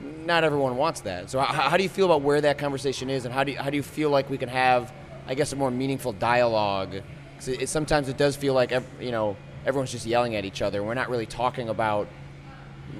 Not 0.00 0.44
everyone 0.44 0.76
wants 0.76 1.00
that. 1.00 1.28
So 1.28 1.40
how, 1.40 1.70
how 1.70 1.76
do 1.76 1.82
you 1.82 1.88
feel 1.88 2.06
about 2.06 2.22
where 2.22 2.40
that 2.40 2.56
conversation 2.56 3.10
is, 3.10 3.24
and 3.24 3.34
how 3.34 3.42
do 3.42 3.52
you, 3.52 3.58
how 3.58 3.68
do 3.68 3.76
you 3.76 3.82
feel 3.82 4.10
like 4.10 4.30
we 4.30 4.38
can 4.38 4.48
have, 4.48 4.92
I 5.26 5.34
guess, 5.34 5.52
a 5.52 5.56
more 5.56 5.72
meaningful 5.72 6.12
dialogue? 6.12 6.94
It, 6.94 7.04
it, 7.48 7.68
sometimes 7.68 8.08
it 8.08 8.16
does 8.16 8.36
feel 8.36 8.54
like 8.54 8.72
you 9.00 9.10
know 9.10 9.36
everyone's 9.66 9.90
just 9.90 10.06
yelling 10.06 10.36
at 10.36 10.44
each 10.44 10.62
other. 10.62 10.84
We're 10.84 10.94
not 10.94 11.10
really 11.10 11.26
talking 11.26 11.68
about 11.68 12.08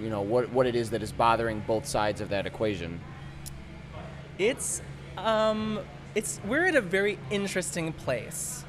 you 0.00 0.10
know 0.10 0.22
what 0.22 0.50
what 0.50 0.66
it 0.66 0.74
is 0.74 0.90
that 0.90 1.02
is 1.02 1.12
bothering 1.12 1.60
both 1.60 1.86
sides 1.86 2.20
of 2.20 2.30
that 2.30 2.46
equation. 2.46 3.00
It's 4.38 4.80
um, 5.16 5.80
it's 6.14 6.40
we're 6.46 6.66
at 6.66 6.76
a 6.76 6.80
very 6.80 7.18
interesting 7.30 7.92
place. 7.92 8.64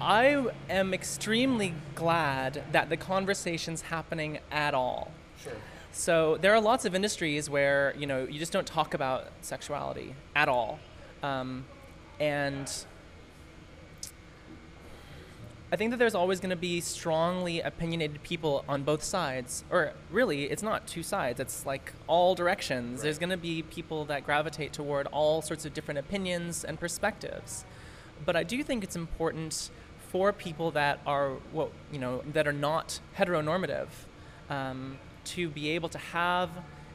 I 0.00 0.46
am 0.68 0.92
extremely 0.92 1.74
glad 1.94 2.64
that 2.72 2.88
the 2.88 2.96
conversation's 2.96 3.82
happening 3.82 4.38
at 4.50 4.74
all. 4.74 5.12
Sure. 5.42 5.52
So 5.92 6.38
there 6.38 6.52
are 6.54 6.60
lots 6.60 6.84
of 6.84 6.94
industries 6.94 7.48
where 7.48 7.94
you 7.96 8.06
know 8.06 8.24
you 8.24 8.38
just 8.38 8.52
don't 8.52 8.66
talk 8.66 8.94
about 8.94 9.28
sexuality 9.42 10.14
at 10.34 10.48
all, 10.48 10.78
um, 11.22 11.64
and 12.18 12.70
I 15.74 15.76
think 15.76 15.90
that 15.90 15.96
there's 15.96 16.14
always 16.14 16.38
going 16.38 16.50
to 16.50 16.56
be 16.56 16.80
strongly 16.80 17.60
opinionated 17.60 18.22
people 18.22 18.64
on 18.68 18.84
both 18.84 19.02
sides, 19.02 19.64
or 19.70 19.94
really, 20.08 20.44
it's 20.44 20.62
not 20.62 20.86
two 20.86 21.02
sides. 21.02 21.40
It's 21.40 21.66
like 21.66 21.92
all 22.06 22.36
directions. 22.36 22.98
Right. 22.98 23.02
There's 23.02 23.18
going 23.18 23.30
to 23.30 23.36
be 23.36 23.62
people 23.62 24.04
that 24.04 24.24
gravitate 24.24 24.72
toward 24.72 25.08
all 25.08 25.42
sorts 25.42 25.64
of 25.64 25.74
different 25.74 25.98
opinions 25.98 26.62
and 26.62 26.78
perspectives. 26.78 27.64
But 28.24 28.36
I 28.36 28.44
do 28.44 28.62
think 28.62 28.84
it's 28.84 28.94
important 28.94 29.70
for 30.12 30.32
people 30.32 30.70
that 30.70 31.00
are, 31.08 31.38
well, 31.52 31.72
you 31.90 31.98
know, 31.98 32.22
that 32.32 32.46
are 32.46 32.52
not 32.52 33.00
heteronormative, 33.18 33.88
um, 34.48 34.98
to 35.24 35.48
be 35.48 35.70
able 35.70 35.88
to 35.88 35.98
have 35.98 36.50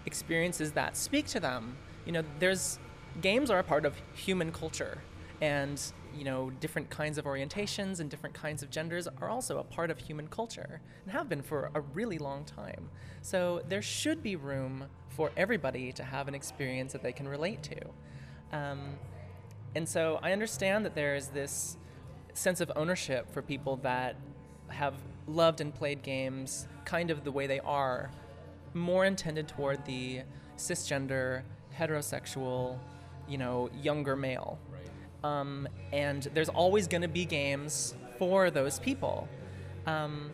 experiences 0.06 0.72
that 0.72 0.96
speak 0.96 1.28
to 1.28 1.42
them. 1.42 1.76
You 2.06 2.14
know, 2.14 2.24
there's 2.40 2.80
games 3.20 3.52
are 3.52 3.60
a 3.60 3.64
part 3.64 3.84
of 3.84 3.96
human 4.14 4.54
culture, 4.54 5.00
and 5.42 5.82
you 6.16 6.24
know, 6.24 6.50
different 6.50 6.90
kinds 6.90 7.18
of 7.18 7.26
orientations 7.26 8.00
and 8.00 8.10
different 8.10 8.36
kinds 8.36 8.64
of 8.64 8.70
genders 8.70 9.08
are 9.22 9.30
also 9.30 9.60
a 9.60 9.64
part 9.64 9.92
of 9.92 10.00
human 10.00 10.28
culture 10.28 10.82
and 11.04 11.12
have 11.12 11.30
been 11.30 11.42
for 11.42 11.72
a 11.76 11.82
really 11.82 12.18
long 12.18 12.44
time. 12.46 12.90
So 13.22 13.62
there 13.68 13.82
should 13.82 14.22
be 14.24 14.36
room 14.36 14.86
for 15.10 15.32
everybody 15.36 15.92
to 15.94 16.04
have 16.04 16.28
an 16.28 16.36
experience 16.36 16.94
that 16.94 17.04
they 17.04 17.12
can 17.12 17.28
relate 17.28 17.64
to. 17.64 18.58
Um, 18.58 18.80
and 19.76 19.88
so 19.88 20.20
I 20.24 20.32
understand 20.32 20.86
that 20.86 20.96
there 20.96 21.16
is 21.16 21.28
this 21.28 21.78
sense 22.34 22.62
of 22.62 22.72
ownership 22.76 23.32
for 23.32 23.42
people 23.42 23.78
that 23.78 24.16
have 24.68 24.96
loved 25.28 25.62
and 25.62 25.74
played 25.74 26.02
games 26.02 26.68
kind 26.86 27.12
of 27.12 27.24
the 27.24 27.32
way 27.32 27.48
they 27.48 27.60
are, 27.60 28.10
more 28.74 29.06
intended 29.06 29.48
toward 29.48 29.86
the 29.86 30.22
cisgender, 30.58 31.44
heterosexual, 31.78 32.78
you 33.28 33.38
know, 33.38 33.70
younger 33.82 34.16
male. 34.16 34.58
Um, 35.24 35.68
and 35.92 36.24
there's 36.34 36.50
always 36.50 36.88
going 36.88 37.02
to 37.02 37.08
be 37.08 37.26
games 37.26 37.96
for 38.18 38.52
those 38.52 38.80
people. 38.80 39.28
Um, 39.86 40.32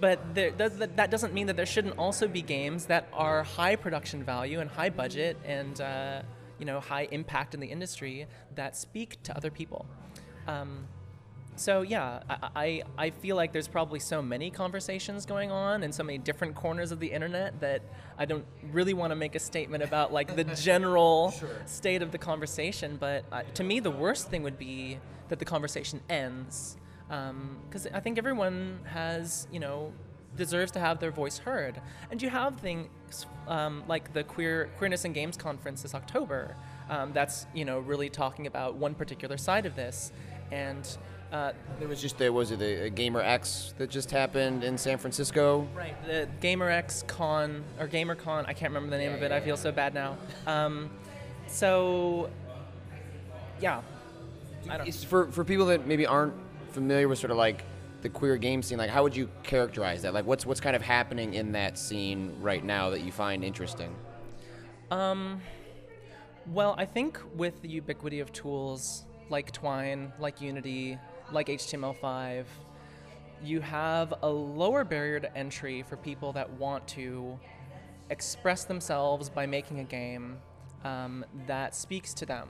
but 0.00 0.34
there, 0.34 0.50
that, 0.52 0.96
that 0.96 1.10
doesn't 1.10 1.32
mean 1.32 1.46
that 1.46 1.56
there 1.56 1.66
shouldn't 1.66 1.98
also 1.98 2.28
be 2.28 2.42
games 2.42 2.86
that 2.86 3.08
are 3.12 3.42
high 3.42 3.76
production 3.76 4.22
value 4.22 4.60
and 4.60 4.70
high 4.70 4.90
budget 4.90 5.38
and 5.44 5.80
uh, 5.80 6.22
you 6.58 6.66
know 6.66 6.80
high 6.80 7.08
impact 7.10 7.54
in 7.54 7.60
the 7.60 7.66
industry 7.66 8.26
that 8.54 8.76
speak 8.76 9.22
to 9.24 9.36
other 9.36 9.50
people. 9.50 9.86
Um, 10.46 10.86
so 11.56 11.82
yeah, 11.82 12.20
I, 12.28 12.48
I, 12.56 12.82
I 13.06 13.10
feel 13.10 13.36
like 13.36 13.52
there's 13.52 13.68
probably 13.68 13.98
so 14.00 14.22
many 14.22 14.50
conversations 14.50 15.26
going 15.26 15.50
on 15.50 15.82
in 15.82 15.92
so 15.92 16.02
many 16.02 16.18
different 16.18 16.54
corners 16.54 16.92
of 16.92 17.00
the 17.00 17.08
internet 17.08 17.60
that 17.60 17.82
I 18.18 18.24
don't 18.24 18.44
really 18.72 18.94
want 18.94 19.10
to 19.10 19.16
make 19.16 19.34
a 19.34 19.38
statement 19.38 19.82
about 19.82 20.12
like 20.12 20.36
the 20.36 20.44
general 20.56 21.30
Sure. 21.32 21.48
state 21.66 22.02
of 22.02 22.12
the 22.12 22.18
conversation. 22.18 22.96
But 22.98 23.24
uh, 23.32 23.42
to 23.54 23.64
me, 23.64 23.80
the 23.80 23.90
worst 23.90 24.28
thing 24.30 24.42
would 24.42 24.58
be 24.58 24.98
that 25.28 25.38
the 25.38 25.44
conversation 25.44 26.00
ends 26.08 26.76
because 27.08 27.86
I 27.94 28.00
think 28.00 28.18
everyone 28.18 28.80
has 28.84 29.46
you 29.52 29.60
know 29.60 29.92
deserves 30.36 30.72
to 30.72 30.80
have 30.80 30.98
their 30.98 31.10
voice 31.12 31.38
heard, 31.38 31.80
and 32.10 32.20
you 32.20 32.28
have 32.28 32.58
things 32.60 33.26
um, 33.48 33.84
like 33.88 34.12
the 34.12 34.24
queer 34.24 34.70
queerness 34.76 35.04
and 35.04 35.14
games 35.14 35.36
conference 35.36 35.82
this 35.82 35.94
October. 35.94 36.56
Um, 36.90 37.12
that's 37.12 37.46
you 37.54 37.64
know 37.64 37.78
really 37.78 38.10
talking 38.10 38.46
about 38.46 38.74
one 38.74 38.94
particular 38.94 39.36
side 39.36 39.66
of 39.66 39.76
this, 39.76 40.12
and 40.50 40.86
uh, 41.32 41.52
There 41.78 41.88
was 41.88 42.00
just 42.00 42.18
there 42.18 42.32
was 42.32 42.50
it 42.50 42.58
the 42.58 42.90
GaymerX 42.90 43.76
that 43.78 43.90
just 43.90 44.10
happened 44.10 44.64
in 44.64 44.78
San 44.78 44.98
Francisco. 44.98 45.66
Right, 45.74 45.94
the 46.06 46.28
GaymerX 46.40 47.06
Con 47.06 47.64
or 47.78 47.86
Gamer 47.86 48.14
Con. 48.14 48.44
I 48.46 48.52
can't 48.52 48.72
remember 48.72 48.96
the 48.96 49.02
name 49.02 49.12
of 49.12 49.22
it. 49.22 49.32
I 49.32 49.40
feel 49.40 49.56
so 49.56 49.72
bad 49.72 49.94
now. 49.94 50.16
Um, 50.46 50.90
so, 51.48 52.30
yeah, 53.60 53.80
I 54.68 54.78
don't. 54.78 54.94
For 54.94 55.30
for 55.32 55.44
people 55.44 55.66
that 55.66 55.86
maybe 55.86 56.06
aren't 56.06 56.34
familiar 56.70 57.08
with 57.08 57.18
sort 57.18 57.30
of 57.30 57.36
like 57.36 57.64
the 58.02 58.08
queer 58.08 58.36
game 58.36 58.62
scene. 58.62 58.78
Like, 58.78 58.90
how 58.90 59.02
would 59.02 59.16
you 59.16 59.28
characterize 59.42 60.02
that? 60.02 60.14
Like, 60.14 60.26
what's 60.26 60.46
what's 60.46 60.60
kind 60.60 60.76
of 60.76 60.82
happening 60.82 61.34
in 61.34 61.52
that 61.52 61.78
scene 61.78 62.36
right 62.40 62.64
now 62.64 62.90
that 62.90 63.00
you 63.00 63.10
find 63.12 63.42
interesting? 63.44 63.94
Um, 64.90 65.40
Well, 66.46 66.76
I 66.78 66.84
think 66.84 67.18
with 67.34 67.60
the 67.62 67.68
ubiquity 67.68 68.20
of 68.20 68.32
tools 68.32 69.04
like 69.28 69.50
Twine, 69.50 70.12
like 70.20 70.40
Unity, 70.40 70.98
like 71.32 71.48
HTML5, 71.48 72.44
you 73.42 73.60
have 73.60 74.14
a 74.22 74.28
lower 74.28 74.84
barrier 74.84 75.20
to 75.20 75.36
entry 75.36 75.82
for 75.82 75.96
people 75.96 76.32
that 76.32 76.50
want 76.52 76.86
to 76.88 77.38
express 78.10 78.64
themselves 78.64 79.28
by 79.28 79.46
making 79.46 79.80
a 79.80 79.84
game 79.84 80.38
um, 80.84 81.24
that 81.46 81.74
speaks 81.74 82.14
to 82.14 82.26
them. 82.26 82.48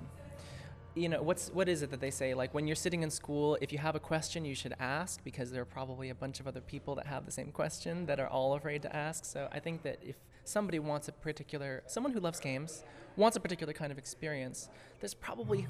You 0.95 1.11
know, 1.11 1.23
what's 1.23 1.51
what 1.51 1.69
is 1.69 1.83
it 1.83 1.91
that 1.91 2.01
they 2.01 2.11
say? 2.11 2.33
Like 2.33 2.55
when 2.55 2.67
you're 2.67 2.77
sitting 2.77 3.03
in 3.03 3.11
school, 3.11 3.59
if 3.61 3.71
you 3.71 3.79
have 3.79 3.97
a 3.97 4.01
question, 4.01 4.47
you 4.47 4.55
should 4.55 4.75
ask 4.81 5.23
because 5.25 5.51
there 5.51 5.61
are 5.61 5.67
probably 5.67 6.09
a 6.09 6.15
bunch 6.15 6.41
of 6.41 6.47
other 6.47 6.63
people 6.63 6.95
that 6.95 7.07
have 7.07 7.27
the 7.27 7.33
same 7.33 7.53
question 7.53 8.07
that 8.07 8.19
are 8.19 8.29
all 8.29 8.55
afraid 8.55 8.81
to 8.83 8.97
ask. 8.97 9.27
So 9.27 9.49
I 9.53 9.61
think 9.61 9.83
that 9.83 9.99
if 10.03 10.17
somebody 10.45 10.79
wants 10.79 11.09
a 11.09 11.13
particular, 11.13 11.83
someone 11.87 12.13
who 12.13 12.21
loves 12.21 12.41
games 12.41 12.83
wants 13.17 13.37
a 13.37 13.41
particular 13.41 13.75
kind 13.75 13.93
of 13.93 13.99
experience, 13.99 14.71
there's 15.01 15.15
probably 15.15 15.67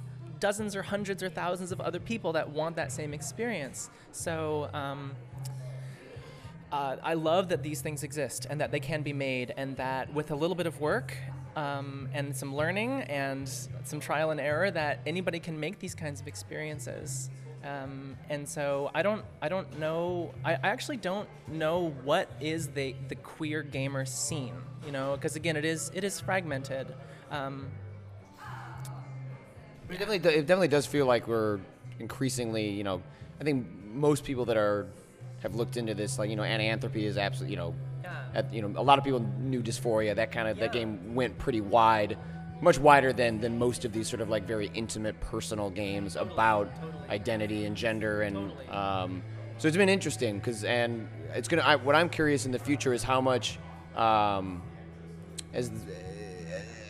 dozens 0.46 0.76
or 0.76 0.82
hundreds 0.82 1.20
or 1.26 1.30
thousands 1.42 1.70
of 1.72 1.78
other 1.88 2.00
people 2.12 2.30
that 2.38 2.46
want 2.58 2.76
that 2.76 2.90
same 2.92 3.12
experience. 3.20 3.90
So. 4.12 4.68
Um, 4.72 5.00
uh, 6.72 6.96
I 7.12 7.14
love 7.14 7.48
that 7.50 7.62
these 7.62 7.80
things 7.80 8.02
exist 8.02 8.46
and 8.50 8.60
that 8.60 8.70
they 8.72 8.80
can 8.80 9.02
be 9.02 9.12
made, 9.12 9.54
and 9.56 9.76
that 9.76 10.12
with 10.12 10.32
a 10.32 10.34
little 10.34 10.56
bit 10.56 10.66
of 10.66 10.80
work 10.80 11.16
um, 11.54 12.08
and 12.12 12.34
some 12.34 12.54
learning 12.56 13.02
and 13.02 13.48
some 13.84 14.00
trial 14.00 14.30
and 14.32 14.40
error, 14.40 14.70
that 14.72 14.98
anybody 15.06 15.38
can 15.38 15.58
make 15.58 15.78
these 15.78 15.94
kinds 15.94 16.20
of 16.20 16.26
experiences. 16.26 17.30
Um, 17.64 18.16
and 18.28 18.48
so 18.48 18.90
I 18.94 19.02
don't, 19.02 19.24
I 19.40 19.48
don't 19.48 19.78
know. 19.78 20.34
I, 20.44 20.54
I 20.54 20.68
actually 20.74 20.98
don't 20.98 21.28
know 21.48 21.94
what 22.02 22.26
is 22.40 22.68
the 22.68 22.94
the 23.08 23.16
queer 23.16 23.62
gamer 23.62 24.04
scene. 24.04 24.56
You 24.84 24.92
know, 24.92 25.08
because 25.16 25.36
again, 25.36 25.56
it 25.56 25.64
is 25.64 25.90
it 25.94 26.04
is 26.04 26.20
fragmented. 26.20 26.86
Um, 27.30 27.68
It 29.88 29.98
definitely, 29.98 30.16
it 30.34 30.46
definitely 30.46 30.68
does 30.68 30.86
feel 30.86 31.06
like 31.06 31.28
we're 31.28 31.60
increasingly, 31.98 32.70
you 32.70 32.84
know, 32.84 33.02
I 33.40 33.44
think 33.44 33.66
most 33.92 34.24
people 34.24 34.44
that 34.46 34.56
are 34.56 34.86
have 35.42 35.54
looked 35.54 35.76
into 35.76 35.94
this, 35.94 36.18
like 36.18 36.30
you 36.30 36.36
know, 36.36 36.42
Anna 36.42 36.64
Anthropy 36.64 37.04
is 37.04 37.16
absolutely, 37.18 37.52
you 37.52 37.58
know, 37.58 37.74
Yeah. 38.02 38.10
at, 38.34 38.52
you 38.52 38.62
know, 38.62 38.80
a 38.80 38.82
lot 38.82 38.98
of 38.98 39.04
people 39.04 39.20
knew 39.38 39.62
Dys4ia. 39.62 40.16
That 40.16 40.32
kind 40.32 40.48
of 40.48 40.58
that 40.58 40.72
game 40.72 41.14
went 41.14 41.38
pretty 41.38 41.60
wide, 41.60 42.16
much 42.60 42.78
wider 42.78 43.12
than 43.12 43.40
than 43.40 43.58
most 43.58 43.84
of 43.84 43.92
these 43.92 44.08
sort 44.08 44.20
of 44.20 44.28
like 44.28 44.44
very 44.44 44.70
intimate, 44.74 45.18
personal 45.20 45.70
games 45.70 46.16
about 46.16 46.68
identity 47.08 47.64
and 47.66 47.76
gender, 47.76 48.22
and 48.22 48.52
um, 48.70 49.22
so 49.58 49.68
it's 49.68 49.76
been 49.76 49.88
interesting 49.88 50.38
because 50.38 50.64
and 50.64 51.08
it's 51.34 51.48
gonna. 51.48 51.62
I, 51.62 51.76
what 51.76 51.94
I'm 51.94 52.08
curious 52.08 52.44
in 52.46 52.52
the 52.52 52.58
future 52.58 52.92
is 52.92 53.02
how 53.02 53.20
much. 53.20 53.58
Um, 53.94 54.62
as 55.54 55.70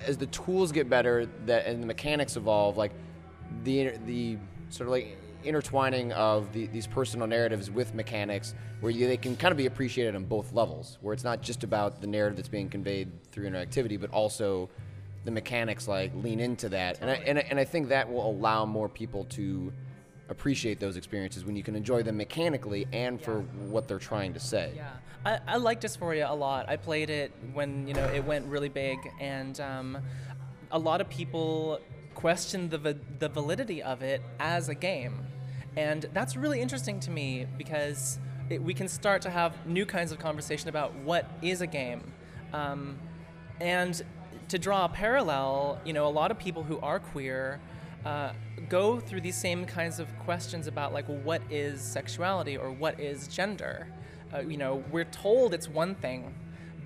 as 0.06 0.16
the 0.16 0.26
tools 0.26 0.72
get 0.72 0.88
better 0.88 1.26
that 1.46 1.66
and 1.66 1.82
the 1.82 1.86
mechanics 1.86 2.36
evolve, 2.36 2.76
like 2.76 2.92
the 3.64 3.92
the 4.06 4.38
sort 4.70 4.88
of 4.88 4.92
like 4.92 5.18
intertwining 5.44 6.12
of 6.12 6.52
the, 6.52 6.66
these 6.68 6.86
personal 6.86 7.26
narratives 7.26 7.70
with 7.70 7.94
mechanics, 7.94 8.54
where 8.80 8.90
you, 8.90 9.06
they 9.06 9.16
can 9.16 9.36
kind 9.36 9.52
of 9.52 9.58
be 9.58 9.66
appreciated 9.66 10.16
on 10.16 10.24
both 10.24 10.52
levels, 10.52 10.98
where 11.02 11.14
it's 11.14 11.24
not 11.24 11.40
just 11.40 11.62
about 11.62 12.00
the 12.00 12.06
narrative 12.06 12.36
that's 12.36 12.48
being 12.48 12.68
conveyed 12.68 13.10
through 13.30 13.48
interactivity, 13.48 14.00
but 14.00 14.10
also 14.10 14.68
the 15.24 15.30
mechanics 15.30 15.86
like 15.88 16.12
lean 16.16 16.40
into 16.40 16.68
that, 16.68 16.98
and 17.00 17.10
I, 17.10 17.14
and 17.14 17.38
I, 17.38 17.42
and 17.50 17.58
I 17.58 17.64
think 17.64 17.88
that 17.88 18.10
will 18.10 18.28
allow 18.28 18.64
more 18.64 18.88
people 18.88 19.24
to 19.30 19.72
appreciate 20.28 20.80
those 20.80 20.96
experiences 20.96 21.44
when 21.44 21.56
you 21.56 21.62
can 21.62 21.76
enjoy 21.76 22.02
them 22.02 22.16
mechanically 22.16 22.86
and 22.92 23.20
for 23.20 23.40
what 23.68 23.86
they're 23.88 23.98
trying 23.98 24.32
to 24.34 24.40
say. 24.40 24.72
Yeah, 24.74 24.90
I, 25.24 25.38
I 25.46 25.56
like 25.56 25.80
Dys4ia 25.80 26.28
a 26.28 26.34
lot. 26.34 26.68
I 26.68 26.76
played 26.76 27.10
it 27.10 27.32
when 27.52 27.86
you 27.86 27.94
know 27.94 28.04
it 28.06 28.24
went 28.24 28.46
really 28.46 28.68
big, 28.68 28.98
and 29.20 29.58
um, 29.60 29.98
a 30.70 30.78
lot 30.78 31.00
of 31.00 31.08
people 31.08 31.80
questioned 32.14 32.70
the 32.70 32.96
the 33.18 33.28
validity 33.28 33.82
of 33.82 34.02
it 34.02 34.22
as 34.40 34.68
a 34.68 34.74
game, 34.74 35.26
and 35.76 36.06
that's 36.12 36.36
really 36.36 36.60
interesting 36.60 37.00
to 37.00 37.10
me 37.10 37.46
because 37.56 38.18
it, 38.50 38.62
we 38.62 38.74
can 38.74 38.88
start 38.88 39.22
to 39.22 39.30
have 39.30 39.66
new 39.66 39.86
kinds 39.86 40.12
of 40.12 40.18
conversation 40.18 40.68
about 40.68 40.94
what 40.94 41.30
is 41.42 41.60
a 41.60 41.66
game, 41.66 42.12
um, 42.52 42.98
and 43.60 44.02
to 44.48 44.58
draw 44.58 44.84
a 44.84 44.88
parallel, 44.88 45.80
you 45.84 45.92
know, 45.92 46.06
a 46.06 46.10
lot 46.10 46.30
of 46.30 46.38
people 46.38 46.62
who 46.62 46.78
are 46.78 47.00
queer 47.00 47.60
uh, 48.06 48.32
go 48.68 49.00
through 49.00 49.20
these 49.20 49.36
same 49.36 49.64
kinds 49.64 49.98
of 49.98 50.06
questions 50.20 50.68
about 50.68 50.92
like 50.92 51.06
what 51.06 51.42
is 51.50 51.80
sexuality 51.80 52.56
or 52.56 52.70
what 52.70 52.98
is 53.00 53.26
gender 53.26 53.88
uh, 54.32 54.38
you 54.40 54.56
know 54.56 54.84
we're 54.92 55.04
told 55.04 55.52
it's 55.52 55.68
one 55.68 55.94
thing 55.96 56.32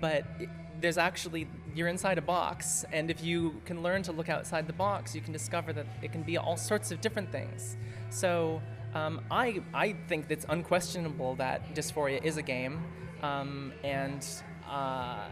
but 0.01 0.25
it, 0.39 0.49
there's 0.81 0.97
actually 0.97 1.47
you're 1.75 1.89
inside 1.89 2.17
a 2.17 2.23
box 2.23 2.87
and 2.91 3.11
if 3.11 3.23
you 3.23 3.61
can 3.67 3.83
learn 3.83 4.03
to 4.03 4.13
look 4.13 4.31
outside 4.31 4.67
the 4.67 4.73
box 4.73 5.15
you 5.15 5.21
can 5.21 5.33
discover 5.33 5.75
that 5.75 5.87
it 6.01 6.11
can 6.11 6.23
be 6.23 6.39
all 6.39 6.57
sorts 6.57 6.91
of 6.91 7.03
different 7.03 7.31
things 7.31 7.77
so 8.09 8.63
um, 8.95 9.21
I, 9.31 9.61
I 9.73 9.95
think 10.09 10.27
it's 10.31 10.47
unquestionable 10.49 11.37
that 11.37 11.75
Dys4ia 11.75 12.25
is 12.25 12.39
a 12.39 12.43
game 12.43 12.83
um, 13.23 13.73
and 13.85 14.27
uh, 14.69 15.29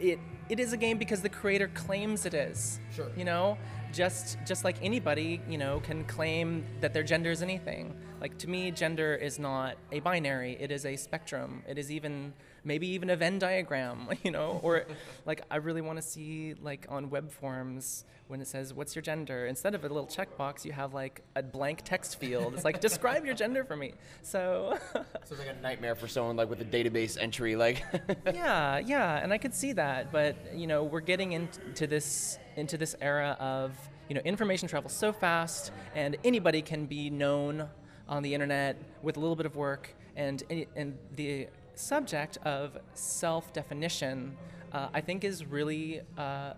it 0.00 0.18
it 0.48 0.58
is 0.58 0.72
a 0.72 0.76
game 0.76 0.98
because 0.98 1.20
the 1.20 1.28
creator 1.28 1.68
claims 1.68 2.24
it 2.24 2.34
is. 2.34 2.80
Sure. 2.94 3.10
You 3.16 3.24
know, 3.24 3.58
just 3.92 4.38
just 4.46 4.64
like 4.64 4.76
anybody, 4.82 5.40
you 5.48 5.58
know, 5.58 5.80
can 5.80 6.04
claim 6.04 6.64
that 6.80 6.92
their 6.92 7.02
gender 7.02 7.30
is 7.30 7.42
anything. 7.42 7.94
Like 8.20 8.36
to 8.38 8.48
me, 8.48 8.70
gender 8.70 9.14
is 9.14 9.38
not 9.38 9.76
a 9.92 10.00
binary. 10.00 10.56
It 10.60 10.70
is 10.70 10.84
a 10.84 10.96
spectrum. 10.96 11.62
It 11.68 11.78
is 11.78 11.90
even 11.90 12.32
maybe 12.64 12.88
even 12.88 13.10
a 13.10 13.16
Venn 13.16 13.38
diagram. 13.38 14.08
You 14.24 14.32
know, 14.32 14.60
or 14.62 14.84
like 15.24 15.42
I 15.50 15.56
really 15.56 15.80
want 15.80 15.96
to 15.96 16.02
see 16.02 16.54
like 16.60 16.86
on 16.90 17.08
web 17.08 17.30
forms 17.30 18.04
when 18.26 18.40
it 18.40 18.46
says 18.46 18.74
what's 18.74 18.94
your 18.94 19.02
gender 19.02 19.46
instead 19.46 19.74
of 19.74 19.84
a 19.84 19.88
little 19.88 20.06
checkbox, 20.06 20.64
you 20.64 20.72
have 20.72 20.92
like 20.92 21.22
a 21.34 21.42
blank 21.42 21.82
text 21.84 22.18
field. 22.18 22.54
It's 22.54 22.64
like 22.64 22.80
describe 22.80 23.24
your 23.24 23.34
gender 23.34 23.64
for 23.64 23.76
me. 23.76 23.94
So. 24.22 24.78
So 25.24 25.34
it's 25.34 25.46
like 25.46 25.56
a 25.56 25.60
nightmare 25.60 25.94
for 25.94 26.08
someone 26.08 26.36
like 26.36 26.48
with 26.48 26.60
a 26.62 26.64
database 26.64 27.18
entry, 27.20 27.54
like. 27.54 27.84
yeah, 28.26 28.78
yeah, 28.78 29.22
and 29.22 29.30
I 29.30 29.36
could 29.36 29.54
see 29.54 29.72
that, 29.74 30.10
but 30.10 30.36
you 30.54 30.66
know, 30.66 30.84
we're 30.84 31.00
getting 31.00 31.32
into 31.32 31.86
this 31.86 32.38
into 32.58 32.76
this 32.76 32.94
era 33.00 33.36
of 33.40 33.72
you 34.08 34.14
know 34.14 34.20
information 34.24 34.68
travels 34.68 34.92
so 34.92 35.12
fast, 35.12 35.72
and 35.94 36.16
anybody 36.24 36.62
can 36.62 36.86
be 36.86 37.10
known 37.10 37.68
on 38.08 38.22
the 38.22 38.34
internet 38.34 38.76
with 39.02 39.16
a 39.16 39.20
little 39.20 39.36
bit 39.36 39.46
of 39.46 39.56
work, 39.56 39.94
and 40.16 40.42
and 40.76 40.98
the 41.16 41.46
subject 41.74 42.38
of 42.44 42.76
self-definition, 42.94 44.36
uh, 44.72 44.88
I 44.92 45.00
think, 45.00 45.24
is 45.24 45.46
really 45.46 46.00
uh, 46.16 46.54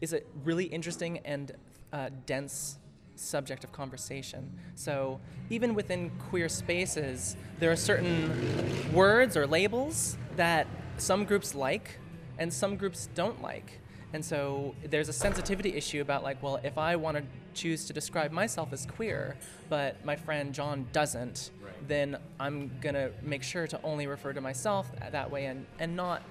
is 0.00 0.12
a 0.12 0.22
really 0.44 0.64
interesting 0.64 1.18
and 1.18 1.52
uh, 1.92 2.10
dense 2.26 2.78
subject 3.16 3.64
of 3.64 3.72
conversation. 3.72 4.52
So 4.76 5.20
even 5.50 5.74
within 5.74 6.10
queer 6.30 6.48
spaces, 6.48 7.36
there 7.58 7.70
are 7.70 7.76
certain 7.76 8.92
words 8.92 9.36
or 9.36 9.46
labels 9.46 10.16
that 10.36 10.66
some 10.98 11.24
groups 11.24 11.54
like 11.54 11.98
and 12.38 12.52
some 12.52 12.76
groups 12.76 13.08
don't 13.14 13.42
like. 13.42 13.80
And 14.12 14.24
so 14.24 14.74
there's 14.84 15.08
a 15.08 15.12
sensitivity 15.12 15.74
issue 15.74 16.00
about 16.00 16.22
like, 16.22 16.42
well, 16.42 16.58
if 16.62 16.78
I 16.78 16.96
want 16.96 17.18
to 17.18 17.22
choose 17.54 17.84
to 17.86 17.92
describe 17.92 18.32
myself 18.32 18.72
as 18.72 18.86
queer, 18.86 19.36
but 19.68 20.02
my 20.04 20.16
friend 20.16 20.54
John 20.54 20.86
doesn't, 20.92 21.50
then 21.86 22.16
I'm 22.40 22.70
gonna 22.80 23.10
make 23.22 23.42
sure 23.42 23.66
to 23.66 23.80
only 23.82 24.06
refer 24.06 24.32
to 24.32 24.40
myself 24.40 24.90
that 25.12 25.30
way 25.30 25.46
and, 25.46 25.66
and 25.78 25.94
not 25.94 26.22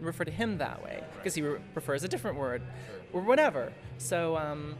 refer 0.00 0.24
to 0.24 0.30
him 0.30 0.58
that 0.58 0.82
way 0.82 1.02
because 1.16 1.34
he 1.34 1.42
re- 1.42 1.60
prefers 1.72 2.04
a 2.04 2.08
different 2.08 2.36
word 2.36 2.62
or 3.12 3.20
whatever. 3.22 3.72
So 3.98 4.36
um, 4.36 4.76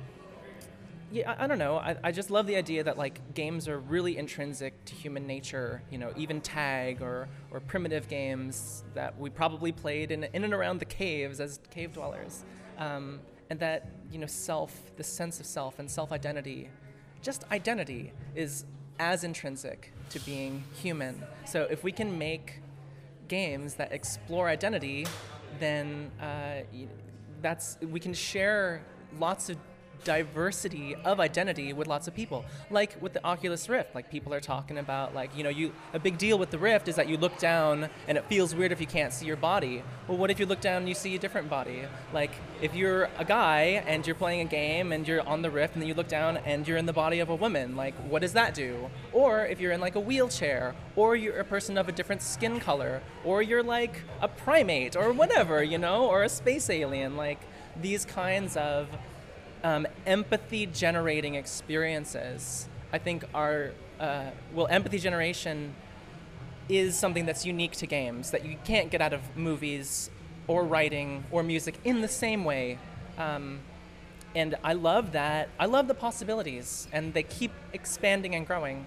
yeah, 1.15 1.33
I, 1.39 1.47
don't 1.47 1.61
know. 1.61 1.77
I, 1.77 1.97
I 2.03 2.11
just 2.11 2.29
love 2.29 2.49
the 2.49 2.57
idea 2.57 2.83
that 2.83 2.99
like 2.99 3.35
games 3.35 3.69
are 3.69 3.79
really 3.79 4.19
intrinsic 4.19 4.85
to 4.87 4.95
human 4.97 5.29
nature. 5.29 5.81
You 5.89 5.99
know, 5.99 6.13
even 6.17 6.41
tag 6.41 7.01
or 7.01 7.29
or 7.53 7.61
primitive 7.61 8.09
games 8.09 8.83
that 8.95 9.17
we 9.17 9.31
probably 9.31 9.71
played 9.71 10.11
in 10.11 10.25
in 10.25 10.43
and 10.43 10.53
around 10.53 10.81
the 10.81 10.85
caves 10.85 11.39
as 11.39 11.61
cave 11.71 11.93
dwellers, 11.93 12.45
um, 12.79 13.21
and 13.49 13.61
that 13.61 13.91
you 14.11 14.19
know 14.19 14.27
self, 14.27 14.75
the 14.97 15.05
sense 15.05 15.39
of 15.39 15.47
self 15.47 15.79
and 15.79 15.89
self 15.89 16.11
identity, 16.11 16.69
just 17.23 17.45
identity 17.53 18.13
is 18.35 18.65
as 18.99 19.23
intrinsic 19.23 19.93
to 20.11 20.19
being 20.21 20.65
human. 20.83 21.23
So 21.47 21.69
if 21.71 21.85
we 21.85 21.93
can 21.93 22.19
make 22.19 22.61
games 23.29 23.75
that 23.75 23.93
explore 23.93 24.49
identity, 24.49 25.07
then 25.61 26.11
uh, 26.21 26.63
that's 27.41 27.79
we 27.89 28.01
can 28.01 28.15
share 28.15 28.83
lots 29.21 29.49
of 29.49 29.59
diversity 30.05 30.95
of 31.05 31.21
identity 31.21 31.73
with 31.73 31.87
lots 31.87 32.09
of 32.09 32.15
people. 32.15 32.45
Like 32.71 33.01
with 33.01 33.13
the 33.13 33.25
oculus 33.25 33.69
rift 33.69 33.95
like 33.95 34.11
people 34.11 34.35
are 34.35 34.41
talking 34.41 34.79
about 34.79 35.15
like 35.15 35.37
you 35.37 35.45
know 35.45 35.51
you 35.51 35.73
a 35.93 35.99
big 35.99 36.19
deal 36.19 36.39
with 36.39 36.51
the 36.51 36.59
rift 36.59 36.89
is 36.89 36.97
that 36.97 37.09
you 37.09 37.17
look 37.17 37.39
down 37.39 37.89
and 38.09 38.19
it 38.19 38.25
feels 38.27 38.55
weird 38.55 38.73
if 38.73 38.81
you 38.81 38.87
can't 38.87 39.13
see 39.13 39.27
your 39.27 39.37
body. 39.37 39.83
Well 40.09 40.19
what 40.19 40.31
if 40.31 40.41
you 40.41 40.47
look 40.47 40.61
down 40.61 40.79
and 40.79 40.89
you 40.89 40.95
see 40.95 41.15
a 41.15 41.19
different 41.19 41.49
body? 41.49 41.83
Like 42.13 42.33
if 42.61 42.75
you're 42.75 43.09
a 43.19 43.25
guy 43.25 43.83
and 43.87 44.07
you're 44.07 44.17
playing 44.17 44.41
a 44.41 44.45
game 44.51 44.93
and 44.93 45.07
you're 45.07 45.27
on 45.27 45.43
the 45.43 45.51
rift 45.51 45.75
and 45.75 45.83
then 45.83 45.89
you 45.89 45.95
look 45.95 46.09
down 46.09 46.39
and 46.39 46.67
you're 46.67 46.79
in 46.79 46.87
the 46.87 46.93
body 46.93 47.21
of 47.21 47.29
a 47.29 47.35
woman 47.35 47.77
like 47.77 47.95
what 48.09 48.23
does 48.23 48.33
that 48.33 48.55
do? 48.55 48.91
Or 49.13 49.47
if 49.47 49.61
you're 49.61 49.73
in 49.73 49.81
like 49.81 49.95
a 49.95 50.01
wheelchair 50.01 50.75
or 50.97 51.17
you're 51.17 51.39
a 51.39 51.45
person 51.45 51.79
of 51.79 51.89
a 51.89 51.93
different 51.93 52.23
skin 52.23 52.61
color 52.61 53.03
or 53.25 53.43
you're 53.43 53.63
like 53.63 54.03
a 54.21 54.29
primate 54.29 54.97
or 54.97 55.13
whatever 55.13 55.63
you 55.63 55.79
know 55.79 56.07
or 56.07 56.23
a 56.23 56.29
space 56.29 56.71
alien 56.71 57.17
like 57.17 57.41
these 57.81 58.05
kinds 58.05 58.57
of 58.57 58.89
um, 59.65 59.87
empathy 60.07 60.67
generating 60.67 61.35
experiences, 61.35 62.69
I 62.93 62.99
think 62.99 63.25
are, 63.35 63.73
uh, 63.99 64.27
well, 64.55 64.67
empathy 64.69 64.99
generation 64.99 65.75
is 66.69 66.97
something 66.97 67.27
that's 67.27 67.45
unique 67.45 67.73
to 67.73 67.87
games 67.87 68.31
that 68.31 68.45
you 68.45 68.57
can't 68.65 68.91
get 68.91 69.01
out 69.01 69.13
of 69.13 69.21
movies 69.37 70.11
or 70.47 70.65
writing 70.65 71.25
or 71.31 71.43
music 71.43 71.77
in 71.85 72.03
the 72.03 72.09
same 72.09 72.45
way. 72.45 72.79
Um, 73.19 73.61
and 74.35 74.55
I 74.63 74.75
love 74.75 75.13
that. 75.13 75.49
I 75.59 75.67
love 75.67 75.89
the 75.89 75.95
possibilities, 75.95 76.87
and 76.93 77.15
they 77.15 77.23
keep 77.23 77.53
expanding 77.73 78.35
and 78.35 78.47
growing. 78.47 78.85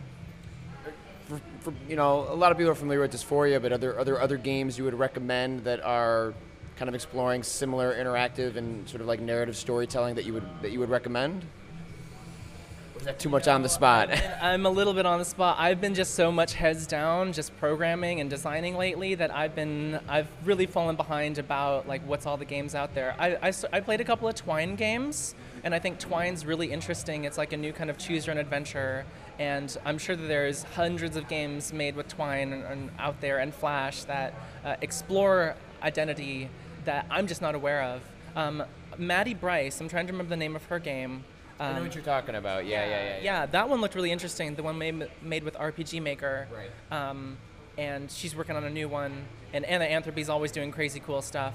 For, 1.28 1.42
for, 1.62 1.74
you 1.90 1.96
know, 1.96 2.28
a 2.30 2.36
lot 2.36 2.52
of 2.52 2.58
people 2.58 2.72
are 2.72 2.76
familiar 2.76 3.02
with 3.02 3.14
Dys4ia, 3.14 3.62
but 3.62 3.72
are 3.72 3.78
there, 3.78 3.98
are 3.98 4.06
there 4.06 4.22
other 4.22 4.38
games 4.38 4.78
you 4.78 4.84
would 4.84 4.94
recommend 4.94 5.64
that 5.64 5.82
are 5.84 6.34
kind 6.78 6.90
of 6.90 6.96
exploring 6.96 7.44
similar 7.44 7.96
interactive 7.96 8.56
and 8.56 8.88
sort 8.88 9.02
of 9.02 9.08
like 9.08 9.20
narrative 9.20 9.58
storytelling 9.58 10.16
that 10.16 10.26
you 10.26 10.34
would 10.34 10.46
that 10.62 10.72
you 10.72 10.80
would 10.80 10.90
recommend? 10.90 11.46
Is 12.98 13.04
that 13.04 13.20
too 13.20 13.30
much 13.30 13.48
on 13.48 13.62
the 13.62 13.70
spot? 13.70 14.10
I'm 14.42 14.66
a 14.66 14.70
little 14.70 14.94
bit 14.94 15.06
on 15.06 15.20
the 15.20 15.26
spot. 15.26 15.58
I've 15.60 15.80
been 15.80 15.94
just 15.94 16.16
so 16.16 16.32
much 16.32 16.54
heads 16.54 16.88
down, 16.88 17.32
just 17.32 17.56
programming 17.60 18.22
and 18.22 18.30
designing 18.30 18.76
lately 18.76 19.14
that 19.16 19.34
I've 19.34 19.54
been 19.54 20.00
I've 20.08 20.28
really 20.44 20.66
fallen 20.66 20.96
behind 20.96 21.38
about 21.38 21.88
like 21.88 22.02
what's 22.08 22.26
all 22.26 22.38
the 22.38 22.46
games 22.46 22.74
out 22.74 22.96
there. 22.96 23.16
I 23.20 23.54
I 23.72 23.80
played 23.82 24.02
a 24.02 24.06
couple 24.06 24.28
of 24.28 24.36
Twine 24.36 24.76
games, 24.76 25.36
and 25.64 25.76
I 25.76 25.80
think 25.80 26.00
Twine's 26.00 26.46
really 26.46 26.72
interesting. 26.72 27.26
It's 27.26 27.38
like 27.38 27.54
a 27.54 27.58
new 27.58 27.72
kind 27.72 27.90
of 27.90 27.98
choose 27.98 28.26
your 28.26 28.36
own 28.36 28.40
adventure, 28.40 29.06
and 29.38 29.76
I'm 29.86 29.98
sure 29.98 30.16
that 30.16 30.28
there's 30.28 30.64
hundreds 30.64 31.18
of 31.18 31.28
games 31.28 31.72
made 31.72 31.96
with 31.96 32.08
Twine 32.08 32.52
and, 32.52 32.64
and 32.64 32.92
out 32.98 33.22
there 33.22 33.38
and 33.40 33.54
Flash 33.54 34.04
that 34.06 34.34
uh, 34.66 34.76
explore 34.82 35.56
identity 35.84 36.50
that 36.88 37.06
I'm 37.12 37.28
just 37.28 37.42
not 37.42 37.54
aware 37.54 37.84
of. 37.84 38.02
Um, 38.36 38.64
Mattie 38.98 39.34
Brice, 39.34 39.80
I'm 39.80 39.88
trying 39.90 40.08
to 40.08 40.14
remember 40.14 40.30
the 40.32 40.38
name 40.38 40.56
of 40.56 40.66
her 40.66 40.80
game. 40.80 41.24
I 41.60 41.72
know 41.72 41.78
Um, 41.78 41.84
what 41.84 41.96
you're 41.96 42.04
talking 42.04 42.36
about. 42.36 42.66
Yeah, 42.66 42.86
yeah, 42.86 43.04
yeah. 43.06 43.20
yeah, 43.22 43.46
that 43.48 43.70
one 43.70 43.82
looked 43.82 43.96
really 43.96 44.12
interesting. 44.12 44.56
The 44.56 44.64
one 44.64 44.78
made 44.78 45.08
made 45.22 45.44
with 45.44 45.56
RPG 45.56 46.02
Maker. 46.02 46.48
Right. 46.52 46.70
Um, 47.10 47.38
and 47.78 48.10
she's 48.12 48.36
working 48.36 48.56
on 48.56 48.64
a 48.64 48.70
new 48.70 48.88
one. 48.90 49.26
And 49.54 49.66
Anna 49.66 49.86
Anthropy's 49.86 50.30
always 50.30 50.52
doing 50.52 50.72
crazy 50.72 51.00
cool 51.00 51.22
stuff. 51.22 51.54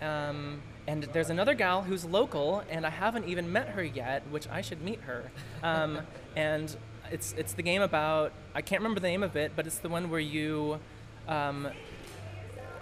Um, 0.00 0.60
and 0.86 1.04
there's 1.12 1.30
another 1.30 1.54
gal 1.54 1.82
who's 1.82 2.04
local, 2.04 2.62
and 2.70 2.86
I 2.86 2.90
haven't 2.90 3.26
even 3.28 3.52
met 3.52 3.70
her 3.70 3.82
yet, 3.82 4.22
which 4.30 4.48
I 4.48 4.60
should 4.60 4.80
meet 4.82 5.00
her. 5.02 5.30
Um, 5.62 6.00
and 6.36 6.74
it's 7.10 7.34
it's 7.38 7.54
the 7.54 7.62
game 7.62 7.82
about 7.82 8.32
I 8.54 8.60
can't 8.62 8.80
remember 8.80 9.00
the 9.00 9.08
name 9.08 9.22
of 9.22 9.34
it, 9.34 9.52
but 9.56 9.66
it's 9.66 9.78
the 9.78 9.88
one 9.88 10.08
where 10.10 10.20
you. 10.20 10.78
Um, 11.26 11.68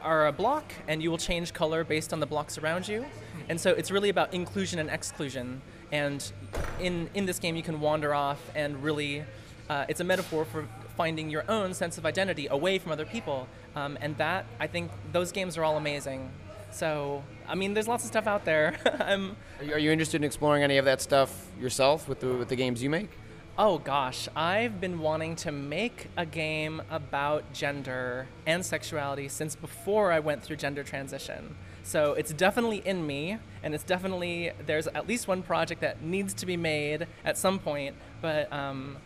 are 0.06 0.28
a 0.28 0.32
block 0.32 0.72
and 0.88 1.02
you 1.02 1.10
will 1.10 1.18
change 1.18 1.52
color 1.52 1.84
based 1.84 2.12
on 2.12 2.20
the 2.20 2.26
blocks 2.26 2.56
around 2.56 2.88
you. 2.88 3.04
And 3.48 3.60
so 3.60 3.72
it's 3.72 3.90
really 3.90 4.08
about 4.08 4.32
inclusion 4.32 4.78
and 4.78 4.88
exclusion. 4.88 5.60
And 5.92 6.32
in, 6.80 7.10
in 7.14 7.26
this 7.26 7.38
game, 7.38 7.56
you 7.56 7.62
can 7.62 7.80
wander 7.80 8.14
off 8.14 8.40
and 8.54 8.82
really, 8.82 9.24
uh, 9.68 9.84
it's 9.88 10.00
a 10.00 10.04
metaphor 10.04 10.44
for 10.44 10.66
finding 10.96 11.28
your 11.28 11.44
own 11.50 11.74
sense 11.74 11.98
of 11.98 12.06
identity 12.06 12.46
away 12.50 12.78
from 12.78 12.92
other 12.92 13.04
people. 13.04 13.48
Um, 13.74 13.98
and 14.00 14.16
that, 14.16 14.46
I 14.58 14.66
think, 14.66 14.90
those 15.12 15.32
games 15.32 15.58
are 15.58 15.64
all 15.64 15.76
amazing. 15.76 16.30
So, 16.70 17.22
I 17.46 17.54
mean, 17.54 17.74
there's 17.74 17.88
lots 17.88 18.04
of 18.04 18.08
stuff 18.08 18.26
out 18.26 18.44
there. 18.44 18.76
I'm, 19.00 19.36
Are 19.58 19.64
you, 19.64 19.72
are 19.74 19.78
you 19.78 19.92
interested 19.92 20.16
in 20.16 20.24
exploring 20.24 20.62
any 20.62 20.78
of 20.78 20.84
that 20.86 21.00
stuff 21.00 21.46
yourself 21.60 22.08
with 22.08 22.20
the 22.20 22.28
with 22.28 22.48
the 22.48 22.56
games 22.56 22.82
you 22.82 22.90
make? 22.90 23.10
Oh 23.58 23.78
gosh, 23.78 24.28
I've 24.36 24.82
been 24.82 24.98
wanting 24.98 25.34
to 25.36 25.50
make 25.50 26.08
a 26.14 26.26
game 26.26 26.82
about 26.90 27.54
gender 27.54 28.26
and 28.46 28.62
sexuality 28.62 29.28
since 29.28 29.56
before 29.56 30.12
I 30.12 30.18
went 30.18 30.42
through 30.42 30.56
gender 30.56 30.84
transition. 30.84 31.56
So 31.82 32.12
it's 32.12 32.34
definitely 32.34 32.82
in 32.84 33.06
me, 33.06 33.38
and 33.62 33.74
it's 33.74 33.82
definitely, 33.82 34.52
there's 34.66 34.88
at 34.88 35.08
least 35.08 35.26
one 35.26 35.42
project 35.42 35.80
that 35.80 36.02
needs 36.02 36.34
to 36.34 36.44
be 36.44 36.58
made 36.58 37.06
at 37.24 37.38
some 37.38 37.58
point, 37.58 37.96
but 38.20 38.52
um, 38.52 38.98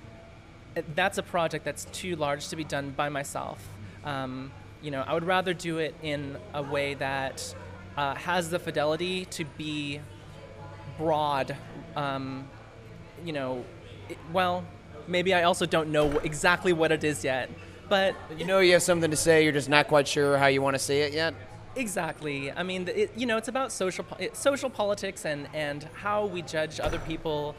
that's 0.97 1.19
a 1.19 1.23
project 1.23 1.65
that's 1.65 1.85
too 1.93 2.17
large 2.17 2.49
to 2.49 2.57
be 2.57 2.65
done 2.65 2.91
by 2.91 3.09
myself. 3.09 3.69
Um, 4.03 4.51
you 4.83 4.91
know, 4.91 5.05
I 5.07 5.15
would 5.15 5.29
rather 5.29 5.55
do 5.55 5.79
it 5.79 5.95
in 6.03 6.37
a 6.55 6.63
way 6.63 6.95
that 6.95 7.55
uh, 7.97 8.17
has 8.17 8.51
the 8.51 8.59
fidelity 8.59 9.27
to 9.27 9.45
be 9.45 10.01
broad. 10.99 11.57
Um, 11.95 12.49
you 13.25 13.33
know, 13.33 13.65
well, 14.33 14.65
maybe 15.07 15.35
I 15.35 15.43
also 15.43 15.67
don't 15.67 15.91
know 15.91 16.19
exactly 16.19 16.73
what 16.73 16.93
it 16.93 17.05
is 17.05 17.25
yet, 17.25 17.51
but 17.89 18.15
You 18.37 18.47
know 18.47 18.61
you 18.61 18.73
have 18.75 18.83
something 18.83 19.11
to 19.11 19.17
say, 19.17 19.43
you're 19.43 19.53
just 19.53 19.69
not 19.69 19.89
quite 19.89 20.07
sure 20.07 20.39
how 20.39 20.47
you 20.47 20.63
want 20.63 20.75
to 20.75 20.79
say 20.79 21.03
it 21.03 21.13
yet. 21.13 21.35
Exactly. 21.77 22.51
I 22.51 22.63
mean, 22.63 22.89
it, 22.89 23.13
you 23.17 23.27
know, 23.27 23.37
it's 23.37 23.49
about 23.49 23.73
social 23.73 24.05
it, 24.19 24.37
social 24.37 24.71
politics 24.71 25.25
and 25.25 25.49
and 25.55 25.85
how 25.95 26.27
we 26.27 26.43
judge 26.43 26.81
other 26.81 26.99
people. 26.99 27.55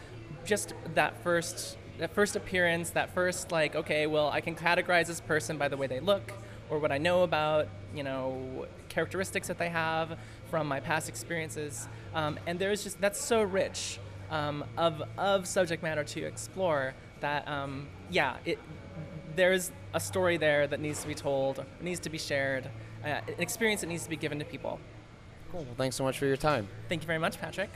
Just 0.45 0.73
that 0.95 1.21
first 1.23 1.77
that 1.97 2.13
first 2.13 2.35
appearance, 2.35 2.89
that 2.91 3.13
first 3.13 3.51
like, 3.51 3.75
okay, 3.75 4.07
well, 4.07 4.29
I 4.29 4.41
can 4.41 4.55
categorize 4.55 5.07
this 5.07 5.21
person 5.21 5.57
by 5.57 5.67
the 5.67 5.77
way 5.77 5.87
they 5.87 5.99
look 5.99 6.33
or 6.69 6.79
what 6.79 6.91
I 6.91 6.97
know 6.97 7.23
about, 7.23 7.67
you 7.93 8.03
know, 8.03 8.65
characteristics 8.89 9.47
that 9.47 9.57
they 9.57 9.69
have 9.69 10.17
from 10.49 10.67
my 10.67 10.79
past 10.79 11.07
experiences. 11.07 11.87
Um, 12.13 12.39
and 12.47 12.59
there's 12.59 12.83
just 12.83 12.99
that's 12.99 13.21
so 13.21 13.41
rich 13.41 13.99
um, 14.31 14.65
of 14.77 15.03
of 15.17 15.45
subject 15.45 15.83
matter 15.83 16.03
to 16.03 16.23
explore 16.23 16.95
that 17.19 17.47
um, 17.47 17.87
yeah, 18.09 18.37
it 18.45 18.57
there's 19.35 19.71
a 19.93 19.99
story 19.99 20.37
there 20.37 20.67
that 20.67 20.79
needs 20.79 21.01
to 21.01 21.07
be 21.07 21.15
told, 21.15 21.63
needs 21.81 21.99
to 22.01 22.09
be 22.09 22.17
shared, 22.17 22.69
uh, 23.03 23.07
an 23.07 23.23
experience 23.37 23.81
that 23.81 23.87
needs 23.87 24.03
to 24.03 24.09
be 24.09 24.17
given 24.17 24.39
to 24.39 24.45
people. 24.45 24.79
Cool. 25.51 25.63
Well, 25.63 25.75
thanks 25.77 25.95
so 25.95 26.03
much 26.03 26.17
for 26.17 26.25
your 26.25 26.37
time. 26.37 26.67
Thank 26.89 27.01
you 27.01 27.07
very 27.07 27.19
much, 27.19 27.39
Patrick. 27.39 27.69